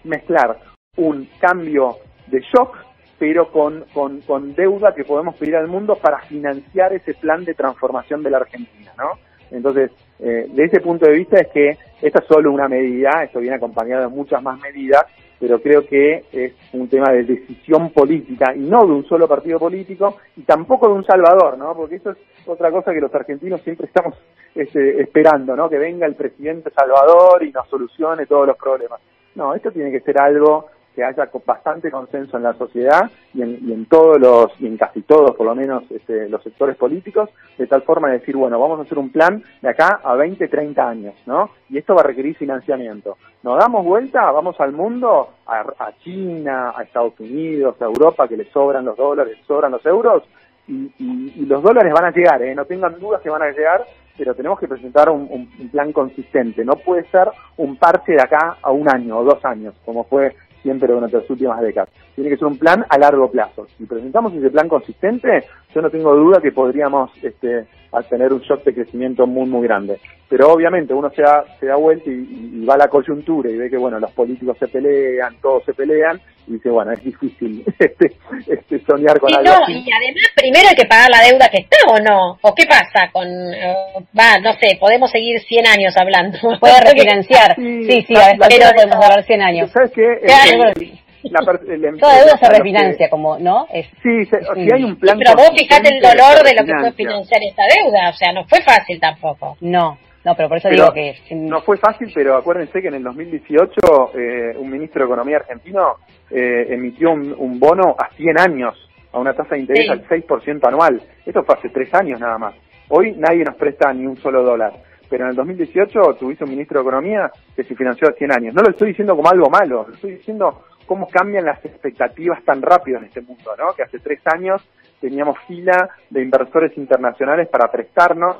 mezclar 0.04 0.58
un 0.96 1.28
cambio 1.38 1.96
de 2.28 2.40
shock, 2.40 2.78
pero 3.18 3.52
con, 3.52 3.84
con, 3.92 4.22
con 4.22 4.54
deuda 4.54 4.94
que 4.94 5.04
podemos 5.04 5.36
pedir 5.36 5.56
al 5.56 5.68
mundo 5.68 5.96
para 5.96 6.20
financiar 6.20 6.94
ese 6.94 7.12
plan 7.12 7.44
de 7.44 7.52
transformación 7.52 8.22
de 8.22 8.30
la 8.30 8.38
Argentina, 8.38 8.92
¿no? 8.96 9.18
Entonces, 9.50 9.90
eh, 10.18 10.46
de 10.48 10.64
ese 10.64 10.80
punto 10.80 11.06
de 11.06 11.12
vista 11.12 11.40
es 11.40 11.48
que 11.48 11.76
esta 12.00 12.20
es 12.20 12.24
solo 12.26 12.50
una 12.52 12.68
medida, 12.68 13.22
esto 13.24 13.40
viene 13.40 13.56
acompañado 13.56 14.02
de 14.02 14.08
muchas 14.08 14.42
más 14.42 14.58
medidas, 14.60 15.04
pero 15.40 15.60
creo 15.60 15.86
que 15.86 16.24
es 16.30 16.52
un 16.74 16.86
tema 16.88 17.10
de 17.12 17.24
decisión 17.24 17.90
política 17.90 18.54
y 18.54 18.60
no 18.60 18.86
de 18.86 18.92
un 18.92 19.06
solo 19.06 19.26
partido 19.26 19.58
político 19.58 20.18
y 20.36 20.42
tampoco 20.42 20.88
de 20.88 20.94
un 20.94 21.04
salvador, 21.04 21.56
¿no? 21.56 21.74
Porque 21.74 21.96
eso 21.96 22.10
es 22.10 22.18
otra 22.46 22.70
cosa 22.70 22.92
que 22.92 23.00
los 23.00 23.14
argentinos 23.14 23.62
siempre 23.62 23.86
estamos 23.86 24.14
este, 24.54 25.00
esperando, 25.00 25.56
¿no? 25.56 25.70
Que 25.70 25.78
venga 25.78 26.06
el 26.06 26.14
presidente 26.14 26.70
salvador 26.70 27.42
y 27.42 27.50
nos 27.52 27.66
solucione 27.68 28.26
todos 28.26 28.46
los 28.46 28.56
problemas. 28.58 29.00
No, 29.34 29.54
esto 29.54 29.72
tiene 29.72 29.90
que 29.90 30.00
ser 30.00 30.20
algo 30.20 30.66
que 30.94 31.04
haya 31.04 31.28
bastante 31.44 31.90
consenso 31.90 32.36
en 32.36 32.42
la 32.42 32.54
sociedad 32.54 33.10
y 33.32 33.42
en, 33.42 33.58
y 33.62 33.72
en 33.72 33.86
todos 33.86 34.20
los, 34.20 34.52
y 34.60 34.66
en 34.66 34.76
casi 34.76 35.02
todos 35.02 35.34
por 35.36 35.46
lo 35.46 35.54
menos 35.54 35.84
este, 35.90 36.28
los 36.28 36.42
sectores 36.42 36.76
políticos, 36.76 37.30
de 37.58 37.66
tal 37.66 37.82
forma 37.82 38.08
de 38.08 38.18
decir, 38.18 38.36
bueno, 38.36 38.58
vamos 38.58 38.78
a 38.78 38.82
hacer 38.82 38.98
un 38.98 39.10
plan 39.10 39.42
de 39.62 39.68
acá 39.68 40.00
a 40.02 40.14
20, 40.14 40.48
30 40.48 40.88
años, 40.88 41.14
¿no? 41.26 41.50
Y 41.68 41.78
esto 41.78 41.94
va 41.94 42.00
a 42.00 42.04
requerir 42.04 42.36
financiamiento. 42.36 43.16
Nos 43.42 43.58
damos 43.58 43.84
vuelta, 43.84 44.30
vamos 44.30 44.60
al 44.60 44.72
mundo, 44.72 45.30
a, 45.46 45.92
China, 46.02 46.72
a 46.76 46.82
Estados 46.82 47.18
Unidos, 47.18 47.76
a 47.80 47.84
Europa, 47.84 48.28
que 48.28 48.36
les 48.36 48.48
sobran 48.48 48.84
los 48.84 48.96
dólares, 48.96 49.36
les 49.38 49.46
sobran 49.46 49.72
los 49.72 49.84
euros, 49.86 50.22
y, 50.68 50.92
y, 50.98 51.32
y 51.36 51.46
los 51.46 51.62
dólares 51.62 51.92
van 51.92 52.04
a 52.04 52.10
llegar, 52.10 52.42
¿eh? 52.42 52.54
no 52.54 52.64
tengan 52.64 52.98
dudas 53.00 53.20
que 53.22 53.30
van 53.30 53.42
a 53.42 53.50
llegar, 53.50 53.84
pero 54.20 54.34
tenemos 54.34 54.60
que 54.60 54.68
presentar 54.68 55.08
un, 55.08 55.48
plan 55.72 55.92
consistente. 55.92 56.62
No 56.62 56.74
puede 56.74 57.04
ser 57.10 57.30
un 57.56 57.76
parche 57.76 58.12
de 58.12 58.20
acá 58.20 58.58
a 58.60 58.70
un 58.70 58.86
año 58.86 59.16
o 59.16 59.24
dos 59.24 59.42
años, 59.46 59.74
como 59.82 60.04
fue 60.04 60.36
siempre 60.62 60.92
durante 60.92 61.16
las 61.16 61.30
últimas 61.30 61.60
décadas. 61.60 61.90
Tiene 62.14 62.30
que 62.30 62.36
ser 62.36 62.46
un 62.46 62.58
plan 62.58 62.84
a 62.88 62.98
largo 62.98 63.30
plazo. 63.30 63.66
Si 63.76 63.86
presentamos 63.86 64.32
ese 64.34 64.50
plan 64.50 64.68
consistente, 64.68 65.44
yo 65.74 65.80
no 65.80 65.90
tengo 65.90 66.14
duda 66.14 66.40
que 66.40 66.52
podríamos 66.52 67.10
este, 67.22 67.66
a 67.92 68.02
tener 68.02 68.32
un 68.32 68.40
shock 68.40 68.64
de 68.64 68.74
crecimiento 68.74 69.26
muy, 69.26 69.48
muy 69.48 69.66
grande. 69.66 69.98
Pero 70.28 70.52
obviamente 70.52 70.94
uno 70.94 71.10
se 71.10 71.22
da, 71.22 71.44
se 71.58 71.66
da 71.66 71.76
vuelta 71.76 72.08
y, 72.08 72.64
va 72.64 72.74
a 72.74 72.78
la 72.78 72.88
coyuntura 72.88 73.50
y 73.50 73.56
ve 73.56 73.68
que, 73.68 73.76
bueno, 73.76 73.98
los 73.98 74.12
políticos 74.12 74.56
se 74.58 74.68
pelean, 74.68 75.36
todos 75.42 75.64
se 75.64 75.74
pelean, 75.74 76.20
y 76.46 76.52
dice, 76.52 76.70
bueno, 76.70 76.92
es 76.92 77.02
difícil 77.02 77.64
este, 77.78 78.16
este 78.46 78.80
soñar 78.84 79.18
con 79.18 79.34
algo 79.34 79.50
así. 79.62 79.72
Y 79.72 79.90
además, 79.92 80.30
primero 80.36 80.68
hay 80.68 80.76
que 80.76 80.86
pagar 80.86 81.10
la 81.10 81.26
deuda 81.26 81.48
que 81.48 81.62
está, 81.62 81.76
¿o 81.88 81.98
no? 81.98 82.38
¿O 82.42 82.54
qué 82.54 82.64
pasa 82.66 83.10
con, 83.12 83.26
eh, 83.26 83.74
va, 84.16 84.38
no 84.40 84.52
sé, 84.54 84.76
podemos 84.78 85.10
seguir 85.10 85.40
100 85.40 85.66
años 85.66 85.94
hablando? 85.96 86.38
Puede 86.60 86.80
refinanciar. 86.80 87.56
sí, 87.56 87.84
sí, 87.84 88.04
sí, 88.06 88.14
a 88.14 88.36
podemos 88.36 89.04
hablar 89.04 89.24
100 89.24 89.42
años. 89.42 89.70
¿Sabes 89.72 89.90
qué? 89.92 91.09
La, 91.24 91.40
Toda 92.00 92.16
deuda 92.16 92.38
se 92.38 92.50
refinancia, 92.50 93.10
como, 93.10 93.38
¿no? 93.38 93.66
Es, 93.72 93.86
sí, 94.02 94.24
si 94.24 94.72
hay 94.72 94.84
un 94.84 94.96
plan. 94.96 95.18
pero 95.18 95.36
vos 95.36 95.50
fijate 95.56 95.94
el 95.94 96.00
dolor 96.00 96.44
de 96.44 96.54
lo 96.54 96.64
que 96.64 96.72
fue 96.80 96.92
financiar 96.92 97.40
esta 97.42 97.62
deuda, 97.74 98.10
o 98.10 98.12
sea, 98.12 98.32
no 98.32 98.44
fue 98.44 98.60
fácil 98.62 99.00
tampoco. 99.00 99.56
No, 99.60 99.98
no, 100.24 100.34
pero 100.34 100.48
por 100.48 100.58
eso 100.58 100.68
digo 100.68 100.92
que... 100.92 101.14
No 101.30 101.60
fue 101.62 101.78
fácil, 101.78 102.10
pero 102.14 102.36
acuérdense 102.36 102.80
que 102.80 102.88
en 102.88 102.94
el 102.94 103.02
2018 103.02 103.72
eh, 104.14 104.56
un 104.56 104.70
ministro 104.70 105.00
de 105.02 105.06
Economía 105.06 105.38
argentino 105.38 105.96
eh, 106.30 106.66
emitió 106.70 107.10
un, 107.12 107.58
bono 107.58 107.96
a 107.98 108.14
100 108.16 108.38
años 108.38 108.74
a 109.12 109.18
una 109.18 109.32
tasa 109.32 109.54
de 109.54 109.62
interés 109.62 109.90
al 109.90 110.06
6% 110.06 110.66
anual. 110.68 111.00
Esto 111.24 111.42
fue 111.42 111.54
hace 111.56 111.68
tres 111.70 111.92
años 111.94 112.20
nada 112.20 112.38
más. 112.38 112.54
Hoy 112.88 113.14
nadie 113.16 113.44
nos 113.44 113.56
presta 113.56 113.92
ni 113.92 114.06
un 114.06 114.16
solo 114.16 114.42
dólar 114.42 114.72
pero 115.10 115.24
en 115.24 115.30
el 115.30 115.36
2018 115.36 116.14
tuviste 116.20 116.44
un 116.44 116.50
ministro 116.50 116.78
de 116.78 116.88
Economía 116.88 117.30
que 117.56 117.64
se 117.64 117.74
financió 117.74 118.08
a 118.08 118.12
100 118.12 118.32
años. 118.32 118.54
No 118.54 118.62
lo 118.62 118.70
estoy 118.70 118.90
diciendo 118.90 119.16
como 119.16 119.28
algo 119.28 119.50
malo, 119.50 119.84
lo 119.88 119.94
estoy 119.94 120.12
diciendo 120.12 120.62
cómo 120.90 121.06
cambian 121.06 121.44
las 121.44 121.64
expectativas 121.64 122.42
tan 122.42 122.60
rápido 122.60 122.98
en 122.98 123.04
este 123.04 123.20
mundo, 123.20 123.54
¿no? 123.56 123.74
Que 123.74 123.84
hace 123.84 124.00
tres 124.00 124.18
años 124.26 124.60
teníamos 125.00 125.38
fila 125.46 125.88
de 126.10 126.20
inversores 126.20 126.76
internacionales 126.76 127.46
para 127.46 127.70
prestarnos 127.70 128.38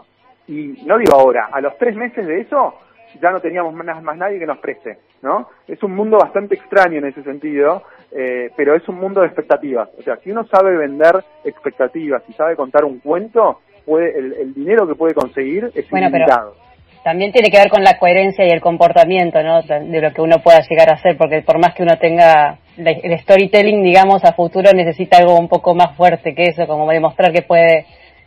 y 0.49 0.83
no 0.85 0.99
digo 0.99 1.15
ahora, 1.15 1.49
a 1.53 1.61
los 1.61 1.79
tres 1.79 1.95
meses 1.95 2.27
de 2.27 2.41
eso 2.41 2.75
ya 3.23 3.31
no 3.31 3.39
teníamos 3.39 3.73
más, 3.73 4.03
más 4.03 4.17
nadie 4.17 4.41
que 4.41 4.47
nos 4.47 4.59
preste, 4.59 4.99
¿no? 5.23 5.49
Es 5.69 5.81
un 5.85 5.95
mundo 5.95 6.19
bastante 6.19 6.57
extraño 6.57 6.99
en 6.99 7.05
ese 7.05 7.23
sentido, 7.23 7.85
eh, 8.11 8.51
pero 8.57 8.75
es 8.75 8.89
un 8.89 8.97
mundo 8.97 9.21
de 9.21 9.29
expectativas. 9.29 9.89
O 9.97 10.03
sea, 10.03 10.17
si 10.17 10.33
uno 10.33 10.45
sabe 10.49 10.77
vender 10.77 11.25
expectativas 11.45 12.25
y 12.29 12.33
sabe 12.33 12.57
contar 12.57 12.85
un 12.85 12.99
cuento, 12.99 13.61
puede, 13.87 14.19
el, 14.19 14.55
dinero 14.55 14.89
que 14.89 14.97
puede 14.97 15.15
conseguir 15.15 15.71
es 15.73 15.89
bueno, 15.89 16.09
ilimitado. 16.09 16.57
También 17.03 17.33
tiene 17.33 17.51
que 17.51 17.59
ver 17.59 17.71
con 17.71 17.83
la 17.83 17.99
coherencia 17.99 18.45
y 18.47 18.51
el 18.51 18.61
comportamiento, 18.61 19.43
¿no? 19.43 19.63
De 19.63 20.01
lo 20.01 20.13
que 20.13 20.21
uno 20.21 20.39
pueda 20.43 20.61
llegar 20.69 20.91
a 20.91 20.95
hacer, 20.95 21.17
porque 21.17 21.43
por 21.43 21.59
más 21.59 21.75
que 21.75 21.83
uno 21.83 21.99
tenga 21.99 22.59
el 22.77 23.19
storytelling, 23.21 23.83
digamos, 23.83 24.25
a 24.25 24.33
futuro 24.33 24.73
necesita 24.73 25.19
algo 25.19 25.39
un 25.39 25.49
poco 25.49 25.75
más 25.75 25.97
fuerte 25.97 26.35
que 26.35 26.45
eso, 26.45 26.67
como 26.67 26.91
demostrar 26.91 27.33
que 27.33 27.43
puede, 27.43 27.87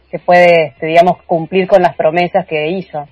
que 0.09 0.19
puede, 0.19 0.67
este, 0.67 0.87
digamos, 0.87 1.21
cumplir 1.23 1.67
con 1.67 1.81
las 1.81 1.95
promesas 1.95 2.45
que 2.45 2.67
hizo. 2.67 3.07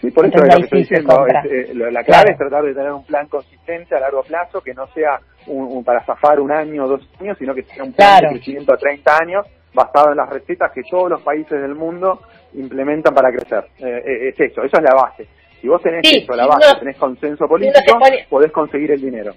Sí, 0.00 0.10
por 0.10 0.26
eso 0.26 0.38
es 0.38 0.42
lo 0.42 0.56
que 0.56 0.64
estoy 0.64 0.78
diciendo. 0.80 1.26
Eh, 1.28 1.72
la 1.74 2.02
clave 2.02 2.32
es 2.32 2.38
tratar 2.38 2.64
de 2.64 2.74
tener 2.74 2.92
un 2.92 3.04
plan 3.04 3.28
consistente 3.28 3.94
a 3.94 4.00
largo 4.00 4.22
plazo, 4.22 4.60
que 4.60 4.74
no 4.74 4.86
sea 4.88 5.20
un, 5.46 5.84
para 5.84 6.04
zafar 6.04 6.40
un 6.40 6.50
año 6.50 6.84
o 6.84 6.88
dos 6.88 7.08
años, 7.20 7.38
sino 7.38 7.54
que 7.54 7.62
sea 7.62 7.84
un 7.84 7.92
plan 7.92 8.20
de 8.22 8.28
crecimiento 8.30 8.72
a 8.72 8.76
30 8.76 9.16
años 9.16 9.46
basado 9.74 10.10
en 10.10 10.16
las 10.16 10.28
recetas 10.28 10.72
que 10.72 10.82
todos 10.88 11.10
los 11.10 11.22
países 11.22 11.60
del 11.60 11.74
mundo 11.74 12.20
implementan 12.54 13.14
para 13.14 13.30
crecer. 13.30 13.64
Eh, 13.78 14.02
eh, 14.04 14.28
es 14.28 14.40
eso, 14.40 14.62
eso 14.62 14.76
es 14.76 14.82
la 14.82 14.94
base. 14.94 15.26
Si 15.60 15.68
vos 15.68 15.80
tenés 15.82 16.02
eso, 16.04 16.34
la 16.34 16.46
base, 16.46 16.78
tenés 16.80 16.96
consenso 16.96 17.46
político, 17.46 17.98
podés 18.28 18.50
conseguir 18.50 18.90
el 18.90 19.00
dinero. 19.00 19.32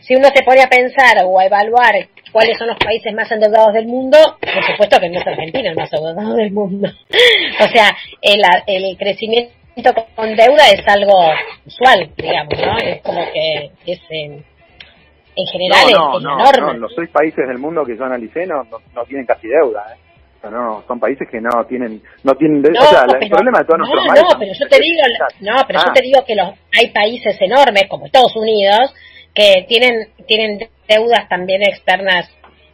Si 0.00 0.14
uno 0.14 0.28
se 0.34 0.42
pone 0.42 0.62
a 0.62 0.68
pensar 0.68 1.18
o 1.24 1.38
a 1.38 1.46
evaluar 1.46 1.94
cuáles 2.32 2.58
son 2.58 2.68
los 2.68 2.78
países 2.78 3.12
más 3.14 3.30
endeudados 3.30 3.72
del 3.74 3.86
mundo, 3.86 4.18
por 4.40 4.64
supuesto 4.64 4.98
que 5.00 5.08
no 5.08 5.20
es 5.20 5.26
Argentina 5.26 5.70
el 5.70 5.76
más 5.76 5.92
endeudado 5.92 6.34
del 6.34 6.52
mundo. 6.52 6.88
o 7.60 7.68
sea, 7.68 7.96
el, 8.22 8.42
el 8.66 8.96
crecimiento 8.96 9.94
con 10.14 10.34
deuda 10.36 10.70
es 10.72 10.86
algo 10.86 11.14
usual, 11.66 12.10
digamos, 12.16 12.54
¿no? 12.58 12.78
Es 12.78 13.02
como 13.02 13.20
que 13.32 13.70
es... 13.86 14.00
Eh, 14.10 14.42
en 15.38 15.46
general 15.46 15.86
no, 15.92 16.20
no, 16.20 16.36
no, 16.36 16.72
No, 16.72 16.72
los 16.74 16.92
seis 16.96 17.08
países 17.10 17.46
del 17.46 17.58
mundo 17.58 17.84
que 17.84 17.96
yo 17.96 18.04
analicé 18.04 18.44
no, 18.46 18.64
no, 18.64 19.04
tienen 19.04 19.24
casi 19.24 19.46
deuda, 19.46 19.86
¿eh? 19.94 20.50
no, 20.50 20.82
son 20.86 20.98
países 20.98 21.28
que 21.30 21.40
no 21.40 21.64
tienen, 21.66 22.02
no 22.24 22.34
tienen, 22.34 22.62
o 22.76 22.84
sea, 22.86 23.02
el 23.20 23.28
problema 23.30 23.58
de 23.58 23.64
todos 23.64 23.78
nuestros 23.78 24.06
países. 24.06 24.24
No, 24.24 24.38
pero 24.38 24.52
yo 24.52 24.68
te 24.68 24.80
digo, 24.80 25.02
no, 25.40 25.56
pero 25.66 25.78
yo 25.78 25.92
te 25.92 26.02
digo 26.02 26.24
que 26.26 26.34
los, 26.34 26.48
hay 26.76 26.90
países 26.90 27.36
enormes 27.40 27.84
como 27.88 28.06
Estados 28.06 28.34
Unidos 28.34 28.92
que 29.34 29.64
tienen, 29.68 30.08
tienen 30.26 30.58
deudas 30.88 31.28
también 31.28 31.62
externas 31.62 32.28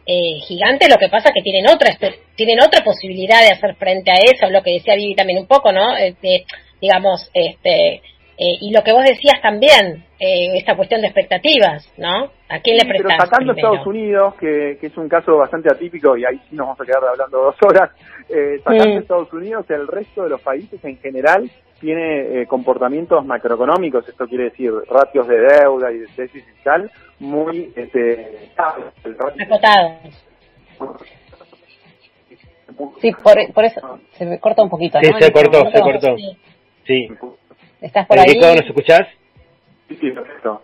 eh, 0.07 0.39
gigantes, 0.47 0.89
lo 0.89 0.97
que 0.97 1.09
pasa 1.09 1.29
es 1.29 1.35
que 1.35 1.41
tienen 1.41 1.67
otra, 1.67 1.95
tienen 2.35 2.61
otra 2.61 2.83
posibilidad 2.83 3.41
de 3.41 3.51
hacer 3.51 3.75
frente 3.75 4.11
a 4.11 4.15
eso, 4.15 4.49
lo 4.49 4.63
que 4.63 4.73
decía 4.73 4.95
Vivi 4.95 5.15
también 5.15 5.39
un 5.39 5.47
poco, 5.47 5.71
¿no? 5.71 5.95
Este, 5.97 6.45
digamos, 6.81 7.29
este, 7.33 8.01
eh, 8.37 8.57
y 8.59 8.71
lo 8.71 8.83
que 8.83 8.91
vos 8.91 9.03
decías 9.03 9.41
también, 9.41 10.03
eh, 10.19 10.57
esta 10.57 10.75
cuestión 10.75 11.01
de 11.01 11.07
expectativas, 11.07 11.89
¿no? 11.97 12.31
¿A 12.49 12.59
quién 12.59 12.77
le 12.77 12.85
prestás? 12.85 13.15
Pero 13.17 13.29
sacando 13.29 13.53
Estados 13.53 13.87
Unidos, 13.87 14.35
que, 14.35 14.77
que, 14.79 14.87
es 14.87 14.97
un 14.97 15.07
caso 15.07 15.37
bastante 15.37 15.71
atípico, 15.71 16.17
y 16.17 16.25
ahí 16.25 16.37
sí 16.49 16.55
nos 16.55 16.67
vamos 16.67 16.81
a 16.81 16.85
quedar 16.85 17.03
hablando 17.05 17.37
dos 17.37 17.55
horas, 17.61 17.91
eh, 18.29 18.59
sacando 18.63 18.99
Estados 18.99 19.31
Unidos, 19.31 19.65
el 19.69 19.87
resto 19.87 20.23
de 20.23 20.29
los 20.29 20.41
países 20.41 20.83
en 20.83 20.97
general 20.97 21.49
tiene 21.79 22.41
eh, 22.41 22.47
comportamientos 22.47 23.25
macroeconómicos, 23.25 24.07
esto 24.07 24.27
quiere 24.27 24.45
decir 24.45 24.71
ratios 24.89 25.27
de 25.27 25.39
deuda 25.39 25.91
y 25.91 25.99
de 25.99 26.07
déficit 26.17 26.45
fiscal 26.45 26.91
muy 27.19 27.71
este, 27.75 28.51
acotados. 28.57 30.25
Sí, 32.99 33.11
por, 33.23 33.53
por, 33.53 33.63
eso 33.63 33.99
se 34.11 34.25
me 34.25 34.39
corta 34.39 34.63
un 34.63 34.69
poquito. 34.69 34.99
Sí, 34.99 35.09
se 35.19 35.31
cortó, 35.31 35.71
se 35.71 35.81
cortó. 35.81 36.15
Sí. 36.85 37.07
¿Estás 37.85 38.07
por 38.07 38.17
ahí? 38.17 38.39
¿nos 38.39 38.65
escuchás? 38.65 39.07
Sí, 39.87 39.95
sí, 40.01 40.09
perfecto. 40.09 40.59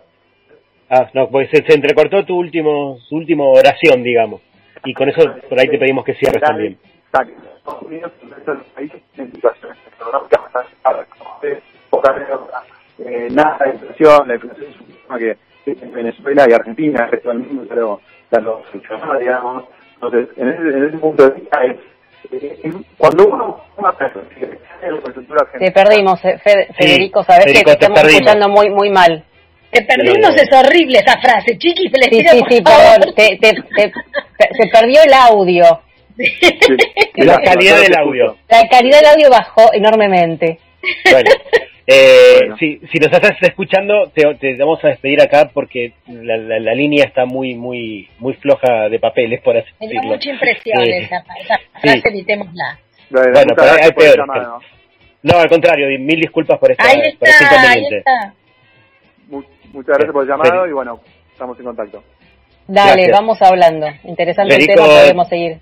Ah, 0.90 1.08
no, 1.14 1.28
pues 1.28 1.48
se, 1.50 1.58
entrecortó 1.72 2.24
tu 2.24 2.36
último, 2.36 2.98
su 2.98 3.14
última 3.14 3.44
oración, 3.44 4.02
digamos. 4.02 4.42
Y 4.84 4.92
con 4.92 5.08
eso 5.08 5.22
por 5.48 5.60
ahí 5.60 5.68
te 5.68 5.78
pedimos 5.78 6.04
que 6.04 6.14
cierres 6.14 6.42
también. 6.42 6.76
Estados 7.04 7.82
Unidos 7.82 8.10
y 8.20 8.26
el 8.26 8.44
los 8.44 8.66
países 8.74 9.00
tienen 9.14 9.32
situaciones 9.34 9.78
económicas 9.86 10.40
bastante 10.52 11.08
como 11.16 11.40
poca 11.90 12.12
deuda, 12.12 12.64
eh, 12.98 13.28
nada 13.30 13.56
de 13.66 13.70
inflación, 13.70 14.26
la 14.26 14.34
inflación 14.34 14.66
es 14.68 14.80
un 14.80 14.86
problema 14.86 15.18
que 15.18 15.70
en 15.80 15.92
Venezuela 15.92 16.46
y 16.48 16.52
Argentina, 16.52 17.04
el 17.04 17.10
resto 17.12 17.28
del 17.28 17.38
mundo 17.38 17.64
ya 17.68 17.76
lo, 17.76 18.00
ya 18.32 19.06
lo 19.06 19.18
digamos. 19.20 19.64
Entonces, 19.94 20.28
en 20.36 20.48
ese, 20.48 20.62
en 20.76 20.84
ese 20.88 20.98
punto 20.98 21.30
de 21.30 21.38
vista 21.38 21.64
es 21.66 21.76
cuando 22.96 23.26
uno 23.26 23.62
te 25.58 25.70
perdimos 25.70 26.24
eh, 26.24 26.38
Federico 26.76 27.22
sabes 27.24 27.46
que 27.46 27.62
te 27.62 27.70
estamos 27.72 28.02
escuchando 28.04 28.48
muy 28.48 28.70
muy 28.70 28.90
mal. 28.90 29.24
Te 29.70 29.82
perdimos 29.84 30.34
es 30.36 30.52
horrible 30.52 30.98
esa 30.98 31.18
frase 31.18 31.56
chiqui 31.58 31.88
sí 31.88 32.24
sí 32.28 32.40
sí 32.48 32.62
perdón 32.62 33.14
te, 33.14 33.38
te, 33.38 33.52
se 33.52 34.66
perdió 34.72 35.02
el 35.02 35.12
audio. 35.12 35.64
La 37.16 37.38
calidad 37.38 37.80
del 37.80 37.96
audio. 37.96 38.36
La 38.48 38.68
calidad 38.68 39.00
del 39.00 39.10
audio 39.10 39.30
bajó 39.30 39.72
enormemente. 39.72 40.58
Bueno 41.10 41.30
eh, 41.86 42.50
si, 42.58 42.78
si 42.92 42.98
nos 42.98 43.12
estás 43.12 43.36
escuchando, 43.40 44.10
te, 44.14 44.22
te, 44.36 44.56
vamos 44.56 44.84
a 44.84 44.88
despedir 44.88 45.20
acá 45.20 45.50
porque 45.52 45.94
la, 46.06 46.36
la, 46.36 46.74
línea 46.74 47.04
está 47.04 47.24
muy 47.24 47.54
muy 47.54 48.08
muy 48.18 48.34
floja 48.34 48.88
de 48.88 48.98
papeles, 48.98 49.40
por 49.42 49.56
así 49.56 49.68
decirlo. 49.80 50.02
Me 50.02 50.08
mucha 50.08 50.30
impresión 50.30 50.80
eh, 50.82 50.98
esa, 50.98 51.24
esa 51.40 51.60
frase, 51.80 52.02
evitémosla. 52.08 52.78
Bueno, 53.10 53.54
pero 53.56 53.70
hay 53.82 53.92
peor. 53.92 54.26
No, 55.22 55.38
al 55.38 55.48
contrario, 55.48 55.86
mil 56.00 56.20
disculpas 56.20 56.58
por 56.58 56.70
esta, 56.72 56.84
ahí 56.84 57.00
está, 57.04 57.26
este 57.26 57.44
Ahí 57.44 57.86
está. 57.90 58.34
Muchas 59.72 59.96
gracias 59.96 60.12
por 60.12 60.22
el 60.22 60.28
llamado 60.28 60.66
y 60.66 60.72
bueno, 60.72 61.00
estamos 61.32 61.58
en 61.58 61.64
contacto. 61.64 62.02
Dale, 62.66 63.10
vamos 63.10 63.40
hablando. 63.42 63.86
Interesante 64.04 64.54
el 64.54 64.66
tema, 64.66 64.86
podemos 64.86 65.28
seguir. 65.28 65.58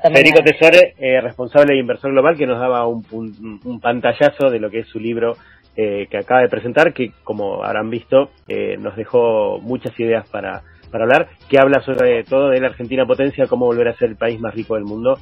Federico 0.00 0.42
Tesore, 0.42 0.94
eh, 0.98 1.20
responsable 1.20 1.74
de 1.74 1.80
Inversor 1.80 2.12
Global, 2.12 2.36
que 2.36 2.46
nos 2.46 2.58
daba 2.58 2.86
un, 2.86 3.04
un, 3.10 3.80
pantallazo 3.80 4.48
de 4.48 4.58
lo 4.58 4.70
que 4.70 4.80
es 4.80 4.88
su 4.88 4.98
libro 4.98 5.36
eh, 5.76 6.06
que 6.10 6.18
acaba 6.18 6.40
de 6.40 6.48
presentar, 6.48 6.92
que 6.92 7.12
como 7.24 7.64
habrán 7.64 7.90
visto, 7.90 8.30
eh, 8.48 8.76
nos 8.78 8.96
dejó 8.96 9.58
muchas 9.60 9.98
ideas 9.98 10.28
para, 10.28 10.62
para 10.90 11.04
hablar, 11.04 11.28
que 11.48 11.58
habla 11.58 11.82
sobre 11.82 12.24
todo 12.24 12.50
de 12.50 12.60
la 12.60 12.68
Argentina 12.68 13.06
potencia, 13.06 13.46
cómo 13.46 13.66
volver 13.66 13.88
a 13.88 13.96
ser 13.96 14.10
el 14.10 14.16
país 14.16 14.40
más 14.40 14.54
rico 14.54 14.74
del 14.74 14.84
mundo. 14.84 15.18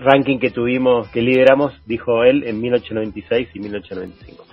ranking 0.00 0.38
que 0.38 0.50
tuvimos, 0.50 1.08
que 1.08 1.22
lideramos, 1.22 1.72
dijo 1.86 2.22
él, 2.24 2.44
en 2.46 2.60
1896 2.60 3.48
y 3.54 3.60
1895. 3.60 4.49